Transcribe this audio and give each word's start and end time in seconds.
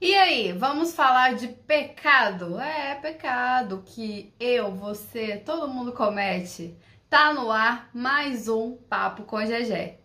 E 0.00 0.14
aí, 0.14 0.52
vamos 0.52 0.94
falar 0.94 1.34
de 1.34 1.48
pecado? 1.48 2.60
É, 2.60 2.94
pecado 2.94 3.82
que 3.84 4.32
eu, 4.38 4.70
você, 4.70 5.38
todo 5.38 5.66
mundo 5.66 5.92
comete. 5.92 6.72
Tá 7.10 7.34
no 7.34 7.50
ar 7.50 7.90
mais 7.92 8.46
um 8.48 8.76
Papo 8.76 9.24
com 9.24 9.44
Gegé. 9.44 9.98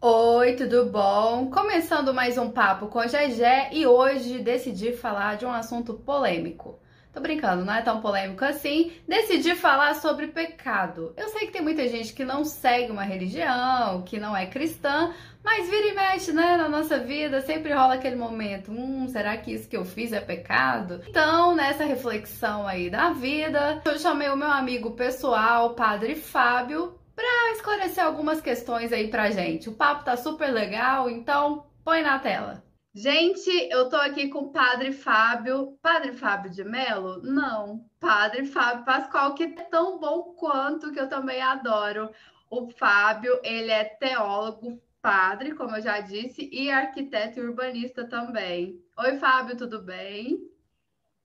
Oi, 0.00 0.54
tudo 0.54 0.86
bom? 0.86 1.50
Começando 1.50 2.14
mais 2.14 2.38
um 2.38 2.50
Papo 2.50 2.86
com 2.86 3.06
Gegé 3.06 3.68
e 3.70 3.86
hoje 3.86 4.38
decidi 4.38 4.94
falar 4.94 5.36
de 5.36 5.44
um 5.44 5.52
assunto 5.52 5.92
polêmico. 5.92 6.80
Tô 7.12 7.20
brincando, 7.20 7.64
não 7.64 7.74
é 7.74 7.82
tão 7.82 8.00
polêmico 8.00 8.44
assim. 8.44 8.92
Decidi 9.06 9.56
falar 9.56 9.94
sobre 9.94 10.28
pecado. 10.28 11.12
Eu 11.16 11.28
sei 11.28 11.46
que 11.46 11.52
tem 11.52 11.62
muita 11.62 11.88
gente 11.88 12.12
que 12.12 12.24
não 12.24 12.44
segue 12.44 12.92
uma 12.92 13.02
religião, 13.02 14.02
que 14.02 14.20
não 14.20 14.36
é 14.36 14.46
cristã, 14.46 15.12
mas 15.42 15.68
vira 15.68 15.88
e 15.88 15.94
mexe, 15.94 16.32
né? 16.32 16.56
Na 16.56 16.68
nossa 16.68 16.98
vida 17.00 17.40
sempre 17.40 17.72
rola 17.72 17.94
aquele 17.94 18.14
momento: 18.14 18.70
hum, 18.70 19.08
será 19.08 19.36
que 19.36 19.52
isso 19.52 19.68
que 19.68 19.76
eu 19.76 19.84
fiz 19.84 20.12
é 20.12 20.20
pecado? 20.20 21.02
Então, 21.08 21.54
nessa 21.54 21.84
reflexão 21.84 22.66
aí 22.66 22.88
da 22.88 23.10
vida, 23.10 23.82
eu 23.84 23.98
chamei 23.98 24.28
o 24.28 24.36
meu 24.36 24.50
amigo 24.50 24.92
pessoal, 24.92 25.74
Padre 25.74 26.14
Fábio, 26.14 26.94
para 27.16 27.52
esclarecer 27.52 28.04
algumas 28.04 28.40
questões 28.40 28.92
aí 28.92 29.08
pra 29.08 29.30
gente. 29.30 29.68
O 29.68 29.74
papo 29.74 30.04
tá 30.04 30.16
super 30.16 30.52
legal, 30.52 31.10
então 31.10 31.66
põe 31.84 32.02
na 32.02 32.20
tela. 32.20 32.62
Gente, 32.92 33.48
eu 33.70 33.88
tô 33.88 33.94
aqui 33.94 34.28
com 34.28 34.40
o 34.40 34.52
Padre 34.52 34.92
Fábio. 34.92 35.78
Padre 35.80 36.12
Fábio 36.12 36.50
de 36.50 36.64
Melo? 36.64 37.22
Não. 37.22 37.88
Padre 38.00 38.44
Fábio 38.44 38.84
Pascoal, 38.84 39.34
que 39.34 39.44
é 39.44 39.62
tão 39.70 40.00
bom 40.00 40.34
quanto, 40.34 40.90
que 40.90 40.98
eu 40.98 41.08
também 41.08 41.40
adoro. 41.40 42.10
O 42.50 42.68
Fábio, 42.68 43.38
ele 43.44 43.70
é 43.70 43.84
teólogo, 43.84 44.82
padre, 45.00 45.54
como 45.54 45.76
eu 45.76 45.80
já 45.80 46.00
disse, 46.00 46.48
e 46.52 46.68
arquiteto 46.68 47.38
e 47.38 47.42
urbanista 47.42 48.08
também. 48.08 48.82
Oi, 48.98 49.18
Fábio, 49.18 49.56
tudo 49.56 49.80
bem? 49.80 50.40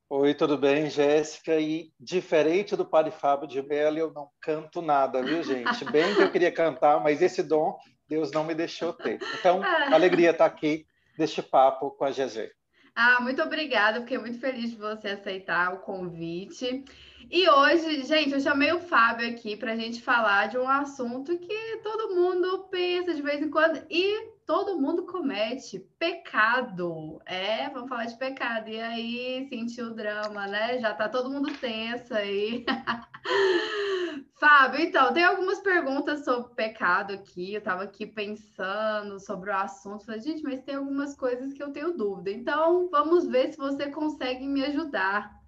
Oi, 0.08 0.36
tudo 0.36 0.59
bem, 0.59 0.88
Jéssica? 0.88 1.59
E 1.59 1.91
diferente 1.99 2.75
do 2.75 2.86
Padre 2.86 3.11
Fábio 3.11 3.47
de 3.47 3.59
Mello, 3.63 3.97
eu 3.97 4.13
não 4.13 4.30
canto 4.39 4.83
nada, 4.83 5.23
viu, 5.23 5.41
gente? 5.41 5.83
Bem 5.86 6.13
que 6.13 6.21
eu 6.21 6.31
queria 6.31 6.52
cantar, 6.52 7.02
mas 7.02 7.23
esse 7.23 7.41
dom 7.41 7.75
Deus 8.08 8.31
não 8.31 8.43
me 8.43 8.53
deixou 8.53 8.93
ter. 8.93 9.19
Então, 9.39 9.63
ah. 9.63 9.89
alegria 9.95 10.30
estar 10.30 10.45
aqui 10.45 10.86
deste 11.17 11.41
papo 11.41 11.91
com 11.91 12.05
a 12.05 12.11
GG. 12.11 12.52
Ah, 12.95 13.19
muito 13.19 13.41
obrigada, 13.41 13.99
fiquei 14.02 14.17
muito 14.17 14.39
feliz 14.39 14.71
de 14.71 14.77
você 14.77 15.09
aceitar 15.09 15.73
o 15.73 15.80
convite. 15.80 16.85
E 17.30 17.49
hoje, 17.49 18.03
gente, 18.03 18.33
eu 18.33 18.39
chamei 18.39 18.71
o 18.71 18.80
Fábio 18.80 19.27
aqui 19.27 19.58
para 19.58 19.73
a 19.73 19.75
gente 19.75 20.02
falar 20.02 20.47
de 20.47 20.58
um 20.58 20.69
assunto 20.69 21.38
que 21.38 21.77
todo 21.83 22.16
mundo 22.16 22.67
pensa 22.69 23.13
de 23.13 23.21
vez 23.21 23.41
em 23.41 23.49
quando 23.49 23.83
e 23.89 24.34
todo 24.45 24.79
mundo 24.79 25.05
comete 25.05 25.79
pecado. 25.97 27.19
É, 27.25 27.69
vamos 27.69 27.89
falar 27.89 28.05
de 28.05 28.17
pecado. 28.17 28.69
E 28.69 28.79
aí, 28.79 29.47
sentiu 29.49 29.87
o 29.87 29.93
drama, 29.95 30.47
né? 30.47 30.79
Já 30.79 30.93
tá 30.93 31.09
todo 31.09 31.29
mundo 31.31 31.52
tenso 31.57 32.13
aí. 32.13 32.65
Fábio, 34.39 34.81
então, 34.81 35.13
tem 35.13 35.23
algumas 35.23 35.59
perguntas 35.59 36.23
sobre 36.23 36.53
pecado 36.53 37.13
aqui. 37.13 37.53
Eu 37.53 37.59
estava 37.59 37.83
aqui 37.83 38.05
pensando 38.05 39.19
sobre 39.19 39.49
o 39.49 39.55
assunto. 39.55 40.05
Falei, 40.05 40.21
gente, 40.21 40.43
mas 40.43 40.61
tem 40.61 40.75
algumas 40.75 41.15
coisas 41.15 41.53
que 41.53 41.63
eu 41.63 41.71
tenho 41.71 41.97
dúvida. 41.97 42.31
Então, 42.31 42.89
vamos 42.89 43.25
ver 43.25 43.52
se 43.52 43.57
você 43.57 43.89
consegue 43.89 44.45
me 44.47 44.63
ajudar. 44.65 45.44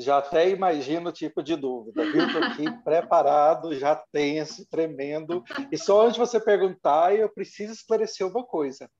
Já 0.00 0.18
até 0.18 0.48
imagino 0.48 1.10
o 1.10 1.12
tipo 1.12 1.42
de 1.42 1.54
dúvida, 1.56 2.10
viu? 2.10 2.26
Estou 2.26 2.42
aqui 2.42 2.64
preparado, 2.82 3.74
já 3.78 3.94
tenso, 4.12 4.66
tremendo. 4.68 5.44
E 5.70 5.76
só 5.76 6.02
antes 6.02 6.14
de 6.14 6.20
você 6.20 6.40
perguntar, 6.40 7.14
eu 7.14 7.28
preciso 7.28 7.72
esclarecer 7.72 8.26
uma 8.26 8.44
coisa. 8.44 8.90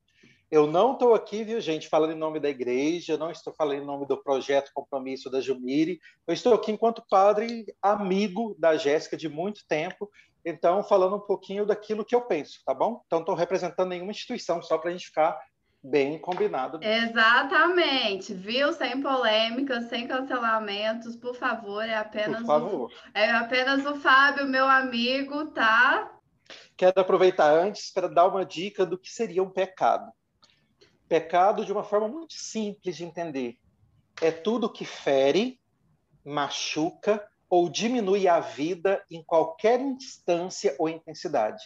Eu 0.51 0.67
não 0.67 0.95
estou 0.95 1.15
aqui, 1.15 1.45
viu, 1.45 1.61
gente, 1.61 1.89
falando 1.89 2.13
em 2.13 2.19
nome 2.19 2.41
da 2.41 2.51
igreja, 2.51 3.17
não 3.17 3.31
estou 3.31 3.53
falando 3.53 3.83
em 3.83 3.87
nome 3.87 4.05
do 4.05 4.21
projeto 4.21 4.73
Compromisso 4.75 5.31
da 5.31 5.41
Jumiri. 5.41 6.01
Eu 6.27 6.35
estou 6.35 6.53
aqui 6.53 6.73
enquanto 6.73 7.05
padre 7.09 7.67
amigo 7.81 8.57
da 8.59 8.77
Jéssica 8.77 9.17
de 9.17 9.29
muito 9.29 9.61
tempo, 9.69 10.11
então 10.45 10.83
falando 10.83 11.17
um 11.17 11.21
pouquinho 11.21 11.65
daquilo 11.65 12.05
que 12.05 12.17
eu 12.17 12.23
penso, 12.23 12.61
tá 12.67 12.75
bom? 12.75 13.01
Então, 13.07 13.21
estou 13.21 13.37
representando 13.37 13.91
nenhuma 13.91 14.11
instituição, 14.11 14.61
só 14.61 14.77
para 14.77 14.91
a 14.91 14.93
gente 14.93 15.07
ficar 15.07 15.39
bem 15.83 16.19
combinado. 16.19 16.79
Exatamente, 16.83 18.35
viu? 18.35 18.73
Sem 18.73 19.01
polêmicas, 19.01 19.85
sem 19.85 20.07
cancelamentos, 20.07 21.17
por 21.17 21.35
favor, 21.35 21.83
é 21.83 21.97
apenas, 21.97 22.41
por 22.41 22.47
favor. 22.47 22.91
O, 22.91 23.19
é 23.19 23.31
apenas 23.31 23.85
o 23.87 23.97
Fábio, 23.97 24.47
meu 24.47 24.67
amigo, 24.67 25.47
tá? 25.47 26.11
Quero 26.77 27.01
aproveitar 27.01 27.51
antes 27.53 27.93
para 27.93 28.09
dar 28.09 28.27
uma 28.27 28.45
dica 28.45 28.85
do 28.85 28.99
que 28.99 29.11
seria 29.11 29.43
um 29.43 29.51
pecado. 29.51 30.11
Pecado, 31.09 31.65
de 31.65 31.73
uma 31.73 31.83
forma 31.83 32.09
muito 32.09 32.35
simples 32.35 32.97
de 32.97 33.05
entender, 33.05 33.57
é 34.21 34.31
tudo 34.31 34.73
que 34.73 34.85
fere, 34.85 35.59
machuca 36.25 37.27
ou 37.49 37.69
diminui 37.69 38.29
a 38.29 38.39
vida 38.39 39.05
em 39.11 39.23
qualquer 39.25 39.81
instância 39.81 40.77
ou 40.79 40.89
intensidade. 40.89 41.63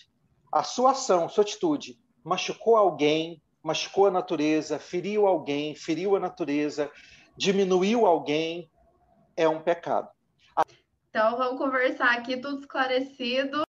A 0.51 0.63
sua 0.63 0.93
ação, 0.93 1.29
sua 1.29 1.43
atitude, 1.43 1.99
machucou 2.25 2.77
alguém, 2.77 3.43
machucou 3.65 4.07
a 4.07 4.11
natureza, 4.11 4.79
feriu 4.79 5.27
alguém, 5.27 5.75
feriu 5.75 6.15
a 6.15 6.21
natureza, 6.21 6.91
diminuiu 7.35 8.05
alguém, 8.05 8.71
é 9.35 9.49
um 9.49 9.63
pecado. 9.63 10.09
Então 11.09 11.39
vamos 11.39 11.59
conversar 11.59 12.13
aqui, 12.13 12.37
tudo 12.37 12.61
esclarecido. 12.61 13.65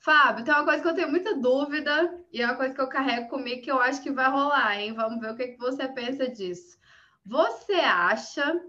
Fábio, 0.00 0.44
tem 0.44 0.52
uma 0.52 0.64
coisa 0.64 0.82
que 0.82 0.88
eu 0.88 0.94
tenho 0.94 1.10
muita 1.10 1.36
dúvida 1.36 2.18
e 2.32 2.42
é 2.42 2.46
uma 2.46 2.56
coisa 2.56 2.74
que 2.74 2.80
eu 2.80 2.88
carrego 2.88 3.28
comigo 3.28 3.62
que 3.62 3.70
eu 3.70 3.80
acho 3.80 4.02
que 4.02 4.10
vai 4.10 4.28
rolar, 4.28 4.80
hein? 4.80 4.92
Vamos 4.94 5.20
ver 5.20 5.30
o 5.30 5.36
que, 5.36 5.48
que 5.48 5.58
você 5.58 5.86
pensa 5.86 6.28
disso. 6.28 6.76
Você 7.24 7.74
acha 7.74 8.60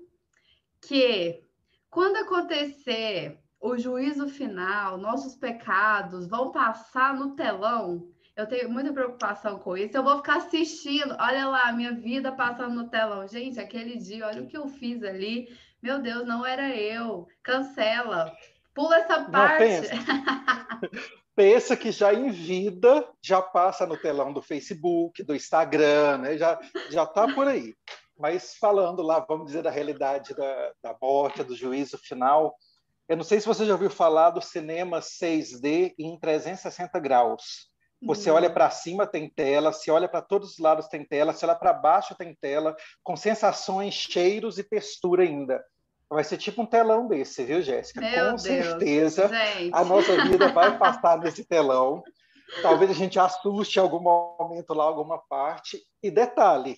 que 0.87 1.43
quando 1.89 2.17
acontecer 2.17 3.39
o 3.59 3.75
juízo 3.77 4.27
final, 4.27 4.99
nossos 4.99 5.35
pecados 5.35 6.27
vão 6.27 6.51
passar 6.51 7.15
no 7.15 7.35
telão? 7.35 8.13
Eu 8.35 8.47
tenho 8.47 8.69
muita 8.69 8.91
preocupação 8.91 9.59
com 9.59 9.77
isso. 9.77 9.95
Eu 9.95 10.03
vou 10.03 10.17
ficar 10.17 10.37
assistindo. 10.37 11.15
Olha 11.19 11.47
lá, 11.47 11.71
minha 11.71 11.93
vida 11.93 12.31
passando 12.31 12.73
no 12.73 12.89
telão. 12.89 13.27
Gente, 13.27 13.59
aquele 13.59 13.97
dia, 13.97 14.25
olha 14.25 14.41
o 14.41 14.47
que 14.47 14.57
eu 14.57 14.67
fiz 14.67 15.03
ali. 15.03 15.55
Meu 15.81 16.01
Deus, 16.01 16.25
não 16.25 16.45
era 16.45 16.75
eu. 16.75 17.27
Cancela. 17.43 18.35
Pula 18.73 18.97
essa 18.97 19.23
parte. 19.25 19.89
pensa 21.35 21.75
que 21.75 21.91
já 21.91 22.13
em 22.13 22.29
vida 22.29 23.07
já 23.21 23.41
passa 23.41 23.85
no 23.85 23.97
telão 23.97 24.31
do 24.31 24.41
Facebook, 24.41 25.23
do 25.23 25.35
Instagram, 25.35 26.19
né? 26.19 26.37
já 26.37 26.59
já 26.89 27.03
está 27.03 27.31
por 27.33 27.47
aí. 27.47 27.75
Mas 28.17 28.55
falando 28.55 29.01
lá, 29.01 29.19
vamos 29.19 29.47
dizer, 29.47 29.63
da 29.63 29.71
realidade 29.71 30.35
da, 30.35 30.71
da 30.81 30.95
morte, 31.01 31.43
do 31.43 31.55
juízo 31.55 31.97
final, 31.97 32.55
eu 33.07 33.17
não 33.17 33.23
sei 33.23 33.39
se 33.39 33.47
você 33.47 33.65
já 33.65 33.73
ouviu 33.73 33.89
falar 33.89 34.29
do 34.29 34.41
cinema 34.41 34.99
6D 34.99 35.93
em 35.97 36.17
360 36.19 36.99
graus. 36.99 37.72
Você 38.05 38.29
olha 38.29 38.49
para 38.49 38.69
cima, 38.69 39.07
tem 39.07 39.29
tela, 39.29 39.71
se 39.71 39.89
olha 39.89 40.07
para 40.07 40.21
todos 40.21 40.53
os 40.53 40.59
lados, 40.59 40.87
tem 40.87 41.05
tela, 41.05 41.33
se 41.33 41.45
olha 41.45 41.55
para 41.55 41.73
baixo, 41.73 42.15
tem 42.15 42.35
tela, 42.35 42.75
com 43.03 43.15
sensações, 43.15 43.93
cheiros 43.93 44.57
e 44.57 44.63
textura 44.63 45.23
ainda. 45.23 45.63
Vai 46.09 46.23
ser 46.23 46.37
tipo 46.37 46.61
um 46.61 46.65
telão 46.65 47.07
desse, 47.07 47.43
viu, 47.43 47.61
Jéssica? 47.61 48.01
Com 48.01 48.09
Deus, 48.09 48.41
certeza 48.43 49.27
gente. 49.27 49.73
a 49.73 49.83
nossa 49.83 50.23
vida 50.25 50.49
vai 50.51 50.77
passar 50.77 51.17
nesse 51.17 51.43
telão. 51.43 52.03
Talvez 52.61 52.91
a 52.91 52.93
gente 52.93 53.17
assuste 53.19 53.79
em 53.79 53.81
algum 53.81 53.99
momento 53.99 54.73
lá, 54.73 54.83
alguma 54.83 55.17
parte. 55.17 55.81
E 56.03 56.11
detalhe, 56.11 56.77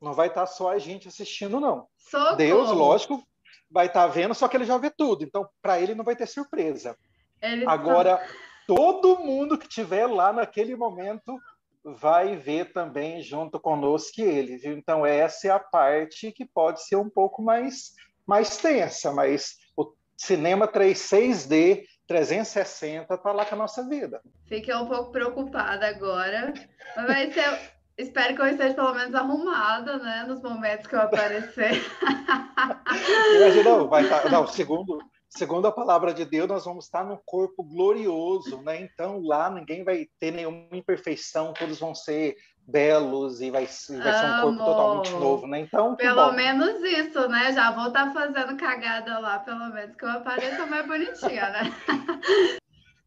não 0.00 0.12
vai 0.12 0.28
estar 0.28 0.46
só 0.46 0.70
a 0.70 0.78
gente 0.78 1.08
assistindo, 1.08 1.58
não. 1.58 1.86
Socorro. 1.96 2.36
Deus, 2.36 2.70
lógico, 2.70 3.22
vai 3.70 3.86
estar 3.86 4.06
vendo, 4.06 4.34
só 4.34 4.46
que 4.48 4.56
ele 4.56 4.66
já 4.66 4.76
vê 4.76 4.90
tudo. 4.90 5.24
Então, 5.24 5.48
para 5.62 5.80
ele 5.80 5.94
não 5.94 6.04
vai 6.04 6.14
ter 6.14 6.26
surpresa. 6.26 6.96
Ele 7.40 7.66
Agora, 7.66 8.18
tá... 8.18 8.26
todo 8.66 9.18
mundo 9.18 9.58
que 9.58 9.66
estiver 9.66 10.06
lá 10.06 10.32
naquele 10.32 10.76
momento 10.76 11.38
vai 11.84 12.36
ver 12.36 12.72
também 12.72 13.20
junto 13.22 13.60
conosco 13.60 14.20
ele, 14.20 14.56
viu? 14.56 14.76
Então, 14.76 15.04
essa 15.04 15.48
é 15.48 15.50
a 15.50 15.58
parte 15.58 16.32
que 16.32 16.44
pode 16.44 16.82
ser 16.82 16.96
um 16.96 17.10
pouco 17.10 17.42
mais 17.42 17.92
mais 18.26 18.56
tensa, 18.56 19.12
mas 19.12 19.56
o 19.76 19.92
cinema 20.16 20.66
36D 20.66 21.84
360 22.06 23.14
está 23.14 23.32
lá 23.32 23.44
com 23.44 23.54
a 23.54 23.58
nossa 23.58 23.86
vida. 23.86 24.20
Fiquei 24.46 24.74
um 24.74 24.86
pouco 24.86 25.12
preocupada 25.12 25.86
agora, 25.88 26.52
mas. 26.96 27.34
Espero 27.96 28.34
que 28.34 28.42
eu 28.42 28.46
esteja 28.48 28.74
pelo 28.74 28.92
menos 28.92 29.14
arrumada, 29.14 29.98
né? 29.98 30.24
Nos 30.26 30.42
momentos 30.42 30.88
que 30.88 30.96
eu 30.96 31.00
aparecer. 31.00 31.80
não, 33.64 33.86
vai 33.86 34.02
estar. 34.02 34.22
Tá, 34.22 34.28
não, 34.28 34.48
segundo, 34.48 34.98
segundo 35.36 35.66
a 35.66 35.72
palavra 35.72 36.14
de 36.14 36.24
Deus, 36.24 36.48
nós 36.48 36.64
vamos 36.64 36.84
estar 36.84 37.04
num 37.04 37.18
corpo 37.24 37.62
glorioso, 37.62 38.62
né? 38.62 38.80
Então 38.80 39.20
lá 39.20 39.50
ninguém 39.50 39.84
vai 39.84 40.06
ter 40.20 40.30
nenhuma 40.30 40.68
imperfeição, 40.72 41.52
todos 41.52 41.78
vão 41.78 41.94
ser 41.94 42.36
belos 42.66 43.40
e 43.40 43.50
vai, 43.50 43.66
vai 43.66 43.72
ser 43.72 43.92
um 43.92 44.40
corpo 44.40 44.58
totalmente 44.58 45.10
novo, 45.12 45.46
né? 45.46 45.60
Então, 45.60 45.96
pelo 45.96 46.32
menos 46.32 46.82
isso, 46.82 47.28
né? 47.28 47.52
Já 47.52 47.72
vou 47.72 47.88
estar 47.88 48.06
tá 48.06 48.12
fazendo 48.12 48.56
cagada 48.56 49.18
lá, 49.18 49.38
pelo 49.40 49.68
menos 49.70 49.96
que 49.96 50.04
eu 50.04 50.10
apareça 50.10 50.64
mais 50.66 50.86
bonitinha, 50.86 51.50
né? 51.50 51.72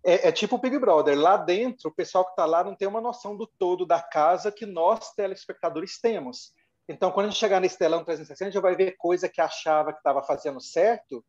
é, 0.06 0.27
é, 0.27 0.31
tipo 0.31 0.56
o 0.56 0.59
Big 0.59 0.77
Brother. 0.77 1.18
Lá 1.18 1.38
dentro, 1.38 1.89
o 1.89 1.95
pessoal 1.95 2.25
que 2.25 2.31
está 2.31 2.45
lá 2.45 2.63
não 2.63 2.75
tem 2.75 2.88
uma 2.88 3.01
noção 3.01 3.35
do 3.35 3.47
todo 3.47 3.85
da 3.85 4.01
casa 4.01 4.51
que 4.51 4.65
nós, 4.65 5.13
telespectadores, 5.13 6.00
temos. 6.00 6.51
Então, 6.89 7.12
quando 7.12 7.25
a 7.25 7.29
gente 7.29 7.39
chegar 7.39 7.59
nesse 7.59 7.77
telão 7.77 8.03
360, 8.03 8.51
já 8.51 8.62
vai 8.62 8.75
ver 8.75 8.95
coisa 8.97 9.27
que 9.27 9.41
achava 9.41 9.91
que 9.91 9.97
estava 9.97 10.21
fazendo 10.24 10.62
certo, 10.62 11.24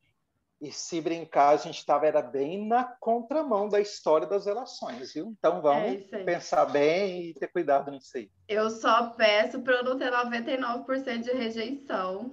e 0.60 0.72
se 0.72 1.00
brincar, 1.00 1.50
a 1.50 1.56
gente 1.56 1.78
estava 1.78 2.06
era 2.06 2.20
bem 2.20 2.66
na 2.66 2.82
contramão 2.84 3.68
da 3.68 3.80
história 3.80 4.26
das 4.26 4.46
relações, 4.46 5.14
viu? 5.14 5.32
Então 5.38 5.62
vamos 5.62 6.02
é 6.12 6.24
pensar 6.24 6.66
bem 6.66 7.26
e 7.26 7.34
ter 7.34 7.46
cuidado 7.46 7.90
nisso 7.90 8.16
aí. 8.16 8.28
Eu 8.48 8.68
só 8.68 9.10
peço 9.10 9.60
para 9.60 9.74
eu 9.74 9.84
não 9.84 9.98
ter 9.98 10.10
99% 10.10 11.20
de 11.20 11.32
rejeição. 11.32 12.32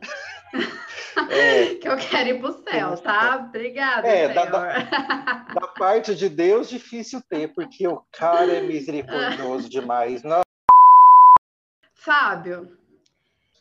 É, 1.29 1.75
que 1.79 1.87
eu 1.87 1.95
quero 1.97 2.29
ir 2.29 2.39
para 2.39 2.49
o 2.49 2.63
céu, 2.63 2.97
tá? 2.97 3.37
Obrigada, 3.47 4.07
é, 4.07 4.33
da, 4.33 4.45
da, 4.45 4.79
da, 5.53 5.67
parte 5.67 6.13
de 6.13 6.27
Deus, 6.27 6.69
difícil 6.69 7.21
ter, 7.29 7.53
porque 7.53 7.87
o 7.87 8.03
cara 8.11 8.51
é 8.51 8.61
misericordioso 8.61 9.69
demais. 9.69 10.23
Não... 10.23 10.41
Fábio, 11.93 12.77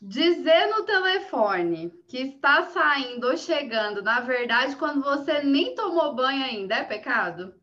Dizer 0.06 0.66
no 0.66 0.84
telefone 0.84 1.90
que 2.06 2.18
está 2.18 2.64
saindo 2.64 3.26
ou 3.26 3.38
chegando, 3.38 4.02
na 4.02 4.20
verdade, 4.20 4.76
quando 4.76 5.02
você 5.02 5.42
nem 5.42 5.74
tomou 5.74 6.14
banho 6.14 6.44
ainda, 6.44 6.74
é 6.74 6.84
pecado? 6.84 7.54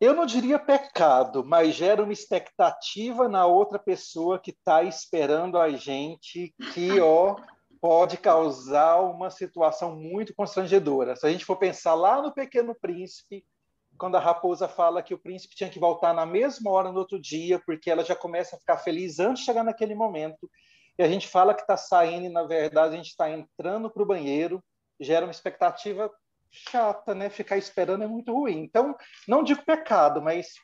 Eu 0.00 0.16
não 0.16 0.26
diria 0.26 0.58
pecado, 0.58 1.44
mas 1.44 1.76
gera 1.76 2.02
uma 2.02 2.12
expectativa 2.12 3.28
na 3.28 3.46
outra 3.46 3.78
pessoa 3.78 4.36
que 4.36 4.50
está 4.50 4.82
esperando 4.82 5.56
a 5.56 5.70
gente, 5.70 6.52
que 6.74 6.98
ó, 7.00 7.36
pode 7.80 8.16
causar 8.16 9.00
uma 9.00 9.30
situação 9.30 9.94
muito 9.94 10.34
constrangedora. 10.34 11.14
Se 11.14 11.24
a 11.24 11.30
gente 11.30 11.44
for 11.44 11.56
pensar 11.56 11.94
lá 11.94 12.20
no 12.20 12.34
Pequeno 12.34 12.74
Príncipe, 12.74 13.44
quando 13.98 14.16
a 14.16 14.20
raposa 14.20 14.68
fala 14.68 15.02
que 15.02 15.14
o 15.14 15.18
príncipe 15.18 15.54
tinha 15.54 15.70
que 15.70 15.78
voltar 15.78 16.12
na 16.12 16.26
mesma 16.26 16.70
hora 16.70 16.90
no 16.90 16.98
outro 16.98 17.20
dia, 17.20 17.60
porque 17.64 17.90
ela 17.90 18.04
já 18.04 18.16
começa 18.16 18.56
a 18.56 18.58
ficar 18.58 18.78
feliz 18.78 19.18
antes 19.20 19.40
de 19.40 19.46
chegar 19.46 19.62
naquele 19.62 19.94
momento. 19.94 20.50
E 20.98 21.02
a 21.02 21.08
gente 21.08 21.28
fala 21.28 21.54
que 21.54 21.62
está 21.62 21.76
saindo 21.76 22.26
e, 22.26 22.28
na 22.28 22.42
verdade, 22.42 22.94
a 22.94 22.96
gente 22.96 23.10
está 23.10 23.30
entrando 23.30 23.90
para 23.90 24.02
o 24.02 24.06
banheiro, 24.06 24.62
gera 25.00 25.24
uma 25.24 25.30
expectativa 25.30 26.10
chata, 26.50 27.14
né? 27.14 27.30
Ficar 27.30 27.56
esperando 27.56 28.04
é 28.04 28.06
muito 28.06 28.32
ruim. 28.32 28.58
Então, 28.58 28.94
não 29.26 29.42
digo 29.42 29.64
pecado, 29.64 30.20
mas 30.20 30.54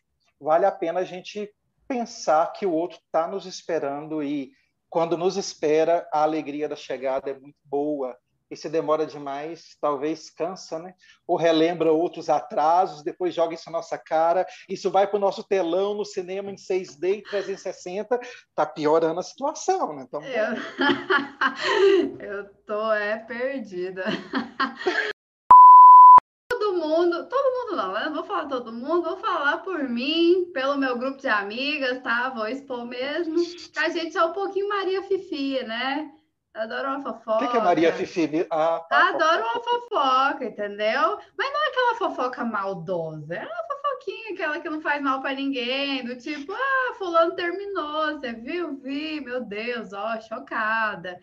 vale 0.40 0.66
a 0.66 0.72
pena 0.72 1.00
a 1.00 1.04
gente 1.04 1.50
pensar 1.86 2.52
que 2.52 2.66
o 2.66 2.72
outro 2.72 2.98
está 2.98 3.26
nos 3.26 3.46
esperando 3.46 4.22
e, 4.22 4.52
quando 4.90 5.16
nos 5.16 5.36
espera, 5.36 6.06
a 6.12 6.22
alegria 6.22 6.68
da 6.68 6.76
chegada 6.76 7.30
é 7.30 7.38
muito 7.38 7.58
boa 7.64 8.16
e 8.50 8.56
se 8.56 8.68
demora 8.68 9.06
demais, 9.06 9.76
talvez 9.80 10.30
cansa, 10.30 10.78
né? 10.78 10.94
Ou 11.26 11.36
relembra 11.36 11.92
outros 11.92 12.28
atrasos, 12.28 13.02
depois 13.02 13.34
joga 13.34 13.54
isso 13.54 13.70
na 13.70 13.78
nossa 13.78 13.98
cara, 13.98 14.46
isso 14.68 14.90
vai 14.90 15.06
para 15.06 15.16
o 15.16 15.20
nosso 15.20 15.44
telão 15.44 15.94
no 15.94 16.04
cinema 16.04 16.50
em 16.50 16.56
6D 16.56 17.18
e 17.18 17.22
360, 17.22 18.18
tá 18.54 18.66
piorando 18.66 19.20
a 19.20 19.22
situação, 19.22 19.94
né? 19.94 20.04
Então... 20.06 20.22
Eu... 20.22 20.48
Eu 22.20 22.44
tô 22.66 22.92
é 22.92 23.18
perdida. 23.18 24.04
todo 26.48 26.76
mundo, 26.76 27.28
todo 27.28 27.54
mundo 27.54 27.76
não, 27.76 27.92
né? 27.92 28.04
Não 28.06 28.14
vou 28.14 28.24
falar 28.24 28.46
todo 28.46 28.72
mundo, 28.72 29.02
vou 29.02 29.16
falar 29.16 29.58
por 29.58 29.88
mim, 29.88 30.50
pelo 30.52 30.76
meu 30.76 30.98
grupo 30.98 31.18
de 31.18 31.28
amigas, 31.28 32.02
tá? 32.02 32.30
Vou 32.30 32.46
expor 32.46 32.84
mesmo. 32.84 33.36
A 33.76 33.88
gente 33.88 34.16
é 34.16 34.24
um 34.24 34.32
pouquinho 34.32 34.68
Maria 34.68 35.02
Fifi, 35.02 35.62
né? 35.64 36.10
Adoro 36.58 36.88
uma 36.88 37.02
fofoca. 37.02 37.44
O 37.44 37.50
que, 37.50 37.56
é 37.56 37.60
Maria 37.60 37.92
Fifi? 37.92 38.46
Ah, 38.50 38.84
tá, 38.90 39.10
Adoro 39.10 39.44
uma 39.44 39.62
fofoca, 39.62 40.44
entendeu? 40.44 41.18
Mas 41.36 41.52
não 41.52 41.64
é 41.64 41.68
aquela 41.68 41.94
fofoca 41.94 42.44
maldosa, 42.44 43.34
é 43.34 43.46
uma 43.46 43.66
fofoquinha, 43.68 44.32
aquela 44.32 44.58
que 44.58 44.68
não 44.68 44.80
faz 44.80 45.00
mal 45.00 45.20
para 45.20 45.34
ninguém, 45.34 46.04
do 46.04 46.16
tipo, 46.16 46.52
ah, 46.52 46.94
fulano 46.98 47.36
terminou, 47.36 48.12
você 48.14 48.32
viu? 48.32 48.76
Vi, 48.76 49.20
meu 49.20 49.44
Deus, 49.44 49.92
ó, 49.92 50.20
chocada. 50.20 51.20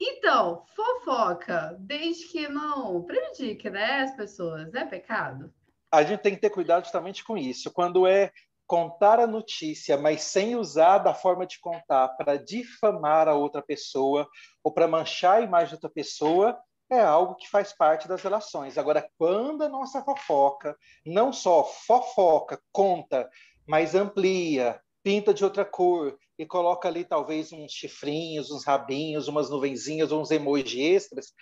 Então, 0.00 0.62
fofoca, 0.76 1.74
desde 1.80 2.28
que 2.28 2.46
não 2.46 3.02
prejudique, 3.02 3.68
né, 3.68 4.02
as 4.02 4.14
pessoas, 4.14 4.72
é 4.72 4.84
pecado? 4.84 5.52
A 5.90 6.04
gente 6.04 6.20
tem 6.20 6.34
que 6.34 6.40
ter 6.40 6.50
cuidado 6.50 6.84
justamente 6.84 7.24
com 7.24 7.36
isso. 7.36 7.72
Quando 7.72 8.06
é 8.06 8.30
contar 8.66 9.20
a 9.20 9.26
notícia, 9.26 9.96
mas 9.96 10.22
sem 10.22 10.56
usar 10.56 10.98
da 10.98 11.14
forma 11.14 11.46
de 11.46 11.60
contar 11.60 12.08
para 12.16 12.36
difamar 12.36 13.28
a 13.28 13.34
outra 13.34 13.62
pessoa 13.62 14.28
ou 14.62 14.72
para 14.72 14.88
manchar 14.88 15.38
a 15.38 15.40
imagem 15.40 15.70
da 15.70 15.76
outra 15.76 15.90
pessoa, 15.90 16.58
é 16.90 17.00
algo 17.00 17.36
que 17.36 17.48
faz 17.48 17.72
parte 17.72 18.06
das 18.06 18.22
relações. 18.22 18.78
Agora, 18.78 19.08
quando 19.18 19.62
a 19.62 19.68
nossa 19.68 20.02
fofoca 20.02 20.76
não 21.04 21.32
só 21.32 21.64
fofoca, 21.64 22.60
conta, 22.72 23.28
mas 23.66 23.94
amplia, 23.94 24.80
pinta 25.02 25.32
de 25.32 25.44
outra 25.44 25.64
cor 25.64 26.16
e 26.38 26.44
coloca 26.46 26.88
ali 26.88 27.04
talvez 27.04 27.52
uns 27.52 27.72
chifrinhos, 27.72 28.50
uns 28.50 28.64
rabinhos, 28.64 29.28
umas 29.28 29.50
nuvenzinhas, 29.50 30.12
uns 30.12 30.30
emojis 30.30 30.74
extras, 30.74 31.32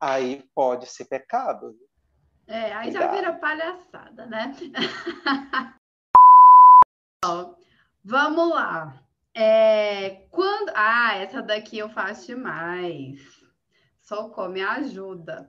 aí 0.00 0.44
pode 0.54 0.86
ser 0.86 1.04
pecado. 1.06 1.74
É, 2.46 2.72
aí 2.72 2.90
Cuidado. 2.90 3.02
já 3.02 3.10
vira 3.12 3.32
palhaçada, 3.34 4.26
né? 4.26 4.52
Vamos 8.04 8.50
lá. 8.50 9.00
É, 9.32 10.26
quando... 10.28 10.72
Ah, 10.74 11.14
essa 11.14 11.40
daqui 11.40 11.78
eu 11.78 11.88
faço 11.88 12.26
demais. 12.26 13.20
Socorro, 14.00 14.48
me 14.48 14.60
ajuda. 14.60 15.48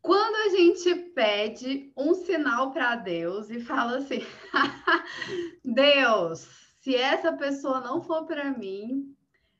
Quando 0.00 0.36
a 0.36 0.56
gente 0.56 0.94
pede 0.94 1.92
um 1.96 2.14
sinal 2.14 2.70
para 2.70 2.94
Deus 2.94 3.50
e 3.50 3.60
fala 3.60 3.98
assim: 3.98 4.24
Deus, 5.64 6.48
se 6.80 6.94
essa 6.94 7.32
pessoa 7.32 7.80
não 7.80 8.00
for 8.00 8.24
para 8.24 8.52
mim, 8.52 9.12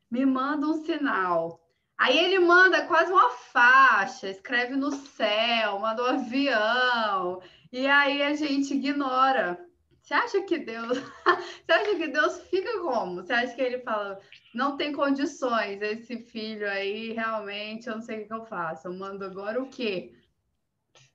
me 0.09 0.25
manda 0.25 0.65
um 0.65 0.85
sinal. 0.85 1.61
Aí 1.97 2.17
ele 2.17 2.39
manda 2.39 2.87
quase 2.87 3.11
uma 3.11 3.31
faixa, 3.31 4.29
escreve 4.29 4.77
no 4.77 4.91
céu, 4.91 5.79
manda 5.79 6.03
um 6.03 6.05
avião, 6.05 7.41
e 7.69 7.85
aí 7.85 8.23
a 8.23 8.33
gente 8.33 8.73
ignora. 8.73 9.68
Você 10.01 10.13
acha 10.13 10.41
que 10.41 10.57
Deus, 10.57 10.97
você 11.65 11.71
acha 11.71 11.95
que 11.95 12.07
Deus 12.07 12.41
fica 12.49 12.79
como? 12.81 13.15
Você 13.15 13.33
acha 13.33 13.53
que 13.53 13.61
ele 13.61 13.79
fala, 13.79 14.19
não 14.53 14.75
tem 14.75 14.91
condições, 14.91 15.81
esse 15.81 16.17
filho 16.17 16.69
aí, 16.69 17.13
realmente, 17.13 17.87
eu 17.87 17.95
não 17.95 18.01
sei 18.01 18.23
o 18.23 18.27
que 18.27 18.33
eu 18.33 18.45
faço. 18.45 18.87
Eu 18.87 18.93
mando 18.93 19.23
agora 19.23 19.61
o 19.61 19.69
quê? 19.69 20.13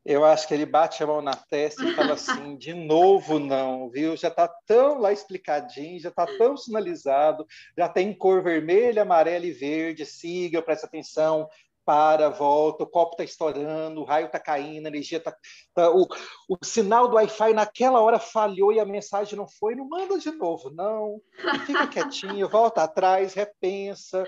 Eu 0.05 0.23
acho 0.23 0.47
que 0.47 0.53
ele 0.53 0.67
bate 0.67 1.03
a 1.03 1.07
mão 1.07 1.23
na 1.23 1.35
testa 1.35 1.83
e 1.83 1.95
fala 1.95 2.13
assim: 2.13 2.59
de 2.59 2.75
novo 2.75 3.39
não, 3.39 3.89
viu? 3.89 4.15
Já 4.17 4.29
está 4.29 4.47
tão 4.67 4.99
lá 4.99 5.11
explicadinho, 5.11 5.99
já 5.99 6.11
está 6.11 6.27
tão 6.27 6.59
sinalizado, 6.59 7.47
já 7.77 7.89
tem 7.89 8.13
cor 8.13 8.43
vermelha, 8.43 9.01
amarela 9.01 9.47
e 9.47 9.53
verde, 9.53 10.05
siga, 10.05 10.61
presta 10.61 10.87
atenção, 10.87 11.49
para, 11.85 12.31
volta, 12.31 12.85
o 12.85 12.87
copo 12.87 13.13
está 13.13 13.25
estourando, 13.25 14.01
o 14.01 14.05
raio 14.05 14.27
está 14.27 14.39
caindo, 14.39 14.87
a 14.87 14.89
energia 14.89 15.19
está. 15.19 15.37
Tá, 15.75 15.91
o, 15.91 16.07
o 16.49 16.65
sinal 16.65 17.09
do 17.09 17.17
Wi-Fi 17.17 17.53
naquela 17.53 18.01
hora 18.01 18.19
falhou 18.19 18.73
e 18.73 18.81
a 18.81 18.85
mensagem 18.85 19.37
não 19.37 19.47
foi, 19.47 19.75
não 19.75 19.89
manda 19.89 20.19
de 20.19 20.31
novo, 20.31 20.71
não. 20.71 21.21
Fica 21.67 21.87
quietinho, 21.87 22.49
volta 22.49 22.83
atrás, 22.83 23.35
repensa. 23.35 24.27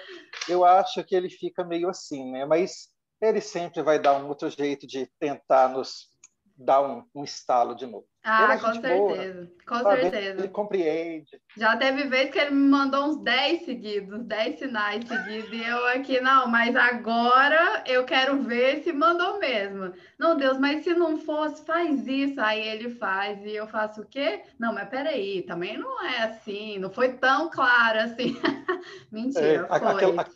Eu 0.48 0.64
acho 0.64 1.02
que 1.04 1.14
ele 1.14 1.30
fica 1.30 1.64
meio 1.64 1.88
assim, 1.88 2.30
né? 2.32 2.44
Mas 2.44 2.88
ele 3.20 3.40
sempre 3.40 3.82
vai 3.82 3.98
dar 3.98 4.18
um 4.18 4.28
outro 4.28 4.50
jeito 4.50 4.86
de 4.86 5.06
tentar 5.18 5.68
nos 5.68 6.08
dar 6.56 6.82
um, 6.82 7.04
um 7.14 7.24
estalo 7.24 7.74
de 7.74 7.86
novo. 7.86 8.06
Ah, 8.28 8.54
é 8.54 8.58
com 8.58 8.72
certeza, 8.72 8.96
boa, 8.98 9.48
com 9.68 9.82
sabe? 9.84 10.00
certeza. 10.00 10.40
Ele 10.40 10.48
compreende. 10.48 11.40
Já 11.56 11.76
teve 11.76 12.08
vez 12.08 12.28
que 12.28 12.38
ele 12.40 12.50
me 12.50 12.68
mandou 12.68 13.04
uns 13.04 13.22
10 13.22 13.64
seguidos, 13.64 14.24
10 14.24 14.58
sinais 14.58 15.06
seguidos, 15.06 15.52
e 15.52 15.62
eu 15.62 15.86
aqui, 15.86 16.20
não, 16.20 16.48
mas 16.48 16.74
agora 16.74 17.84
eu 17.86 18.04
quero 18.04 18.42
ver 18.42 18.82
se 18.82 18.92
mandou 18.92 19.38
mesmo. 19.38 19.92
Não, 20.18 20.36
Deus, 20.36 20.58
mas 20.58 20.82
se 20.82 20.92
não 20.92 21.18
fosse, 21.18 21.64
faz 21.64 22.04
isso. 22.08 22.40
Aí 22.40 22.66
ele 22.66 22.90
faz, 22.96 23.44
e 23.44 23.54
eu 23.54 23.68
faço 23.68 24.00
o 24.00 24.06
quê? 24.06 24.42
Não, 24.58 24.74
mas 24.74 24.88
peraí, 24.88 25.42
também 25.42 25.78
não 25.78 26.04
é 26.04 26.24
assim, 26.24 26.80
não 26.80 26.90
foi 26.90 27.12
tão 27.12 27.48
claro 27.48 28.00
assim. 28.00 28.36
Mentira, 29.12 29.68
é, 29.70 29.78
foi. 29.78 29.88
Aquela, 29.88 30.26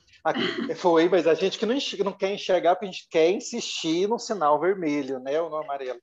foi, 0.76 1.08
mas 1.08 1.26
a 1.26 1.34
gente 1.34 1.58
que 1.58 1.66
não, 1.66 1.74
enxerga, 1.74 2.04
não 2.04 2.12
quer 2.12 2.32
enxergar, 2.32 2.76
porque 2.76 2.86
a 2.86 2.90
gente 2.90 3.08
quer 3.08 3.30
insistir 3.30 4.06
no 4.06 4.18
sinal 4.18 4.60
vermelho, 4.60 5.18
né, 5.18 5.40
ou 5.40 5.50
no 5.50 5.56
amarelo. 5.56 5.98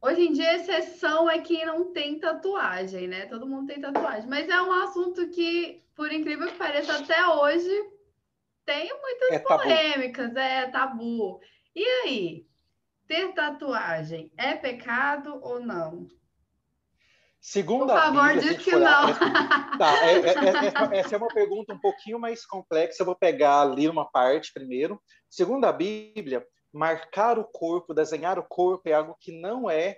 Hoje 0.00 0.22
em 0.22 0.32
dia, 0.32 0.50
a 0.50 0.56
exceção 0.56 1.28
é 1.28 1.40
quem 1.40 1.66
não 1.66 1.92
tem 1.92 2.18
tatuagem, 2.18 3.08
né? 3.08 3.26
Todo 3.26 3.46
mundo 3.46 3.66
tem 3.66 3.80
tatuagem. 3.80 4.28
Mas 4.28 4.48
é 4.48 4.62
um 4.62 4.72
assunto 4.72 5.28
que, 5.30 5.82
por 5.94 6.12
incrível 6.12 6.46
que 6.46 6.58
pareça, 6.58 6.98
até 6.98 7.26
hoje 7.26 7.68
tem 8.64 8.88
muitas 9.00 9.30
é 9.32 9.38
polêmicas, 9.40 10.32
tabu. 10.32 10.38
é 10.38 10.66
tabu. 10.68 11.40
E 11.74 11.84
aí, 11.84 12.46
ter 13.08 13.32
tatuagem 13.32 14.30
é 14.36 14.54
pecado 14.54 15.40
ou 15.42 15.58
não? 15.58 16.06
Segundo 17.40 17.86
Por 17.86 18.00
favor, 18.00 18.34
Bíblia, 18.34 18.54
diz 18.54 18.64
que 18.64 18.76
não. 18.76 19.08
Tá, 19.78 20.06
é, 20.06 20.12
é, 20.12 20.96
é, 20.96 20.98
essa 20.98 21.14
é 21.14 21.18
uma 21.18 21.28
pergunta 21.28 21.72
um 21.72 21.78
pouquinho 21.78 22.18
mais 22.18 22.44
complexa. 22.44 23.02
Eu 23.02 23.06
vou 23.06 23.16
pegar 23.16 23.62
ali 23.62 23.88
uma 23.88 24.04
parte 24.10 24.52
primeiro. 24.52 25.00
Segundo 25.30 25.64
a 25.64 25.72
Bíblia, 25.72 26.44
marcar 26.72 27.38
o 27.38 27.44
corpo, 27.44 27.94
desenhar 27.94 28.38
o 28.38 28.46
corpo 28.46 28.88
é 28.88 28.92
algo 28.92 29.16
que 29.18 29.32
não 29.32 29.68
é, 29.68 29.96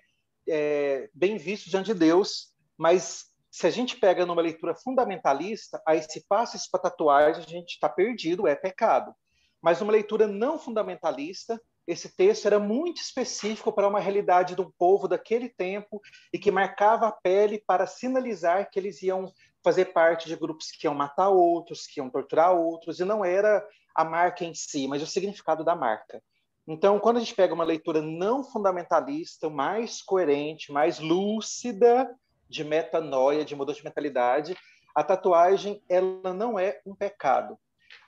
é 0.48 1.08
bem 1.12 1.36
visto 1.36 1.70
diante 1.70 1.92
de 1.92 1.98
Deus, 1.98 2.52
mas 2.76 3.30
se 3.50 3.66
a 3.66 3.70
gente 3.70 3.96
pega 3.96 4.24
numa 4.24 4.42
leitura 4.42 4.74
fundamentalista, 4.74 5.82
aí 5.86 6.02
se 6.02 6.24
passa 6.28 6.56
isso 6.56 6.68
para 6.70 6.82
tatuagem, 6.82 7.42
a 7.42 7.46
gente 7.46 7.72
está 7.72 7.88
perdido, 7.88 8.46
é 8.46 8.54
pecado. 8.54 9.12
Mas 9.60 9.80
numa 9.80 9.92
leitura 9.92 10.26
não 10.26 10.58
fundamentalista, 10.58 11.60
esse 11.86 12.14
texto 12.14 12.46
era 12.46 12.58
muito 12.58 13.00
específico 13.00 13.72
para 13.72 13.88
uma 13.88 13.98
realidade 13.98 14.54
de 14.54 14.60
um 14.60 14.70
povo 14.70 15.08
daquele 15.08 15.48
tempo 15.48 16.00
e 16.32 16.38
que 16.38 16.50
marcava 16.50 17.08
a 17.08 17.12
pele 17.12 17.62
para 17.66 17.86
sinalizar 17.86 18.70
que 18.70 18.78
eles 18.78 19.02
iam 19.02 19.32
fazer 19.62 19.86
parte 19.86 20.28
de 20.28 20.36
grupos 20.36 20.70
que 20.70 20.86
iam 20.86 20.94
matar 20.94 21.28
outros, 21.28 21.86
que 21.86 21.98
iam 21.98 22.08
torturar 22.08 22.54
outros, 22.54 23.00
e 23.00 23.04
não 23.04 23.24
era 23.24 23.66
a 23.94 24.04
marca 24.04 24.44
em 24.44 24.54
si, 24.54 24.86
mas 24.86 25.02
o 25.02 25.06
significado 25.06 25.64
da 25.64 25.74
marca. 25.74 26.22
Então, 26.66 26.98
quando 26.98 27.16
a 27.16 27.20
gente 27.20 27.34
pega 27.34 27.54
uma 27.54 27.64
leitura 27.64 28.00
não 28.00 28.44
fundamentalista, 28.44 29.48
mais 29.48 30.02
coerente, 30.02 30.72
mais 30.72 30.98
lúcida, 30.98 32.14
de 32.48 32.64
metanoia, 32.64 33.44
de 33.44 33.54
mudança 33.54 33.78
de 33.78 33.84
mentalidade, 33.84 34.56
a 34.94 35.04
tatuagem 35.04 35.82
ela 35.88 36.34
não 36.34 36.58
é 36.58 36.80
um 36.84 36.94
pecado. 36.94 37.56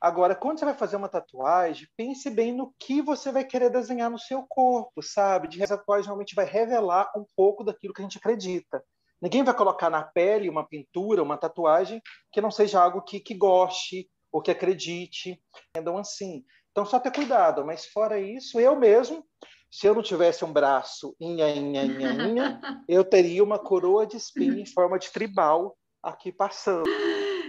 Agora, 0.00 0.34
quando 0.34 0.58
você 0.58 0.64
vai 0.64 0.74
fazer 0.74 0.96
uma 0.96 1.08
tatuagem, 1.08 1.88
pense 1.96 2.28
bem 2.30 2.52
no 2.52 2.74
que 2.78 3.00
você 3.00 3.32
vai 3.32 3.44
querer 3.44 3.70
desenhar 3.70 4.10
no 4.10 4.18
seu 4.18 4.44
corpo, 4.48 5.02
sabe? 5.02 5.48
De 5.48 5.64
tatuagem 5.66 6.06
realmente 6.06 6.34
vai 6.34 6.44
revelar 6.44 7.10
um 7.16 7.24
pouco 7.36 7.64
daquilo 7.64 7.94
que 7.94 8.00
a 8.00 8.04
gente 8.04 8.18
acredita. 8.18 8.82
Ninguém 9.20 9.44
vai 9.44 9.54
colocar 9.54 9.88
na 9.88 10.02
pele 10.02 10.48
uma 10.48 10.66
pintura, 10.66 11.22
uma 11.22 11.38
tatuagem 11.38 12.02
que 12.32 12.40
não 12.40 12.50
seja 12.50 12.82
algo 12.82 13.02
que, 13.02 13.20
que 13.20 13.34
goste 13.34 14.08
ou 14.32 14.42
que 14.42 14.50
acredite. 14.50 15.40
Então, 15.76 15.96
assim, 15.96 16.44
então 16.72 16.84
só 16.84 16.98
ter 16.98 17.12
cuidado. 17.12 17.64
Mas 17.64 17.86
fora 17.86 18.18
isso, 18.18 18.58
eu 18.58 18.74
mesmo 18.74 19.24
se 19.72 19.86
eu 19.86 19.94
não 19.94 20.02
tivesse 20.02 20.44
um 20.44 20.52
braço 20.52 21.16
inha, 21.18 21.48
inha, 21.48 21.82
inha, 21.84 22.12
inha, 22.12 22.60
eu 22.86 23.02
teria 23.02 23.42
uma 23.42 23.58
coroa 23.58 24.06
de 24.06 24.18
espinho 24.18 24.58
em 24.58 24.66
forma 24.66 24.98
de 24.98 25.10
tribal 25.10 25.74
aqui 26.02 26.30
passando. 26.30 26.84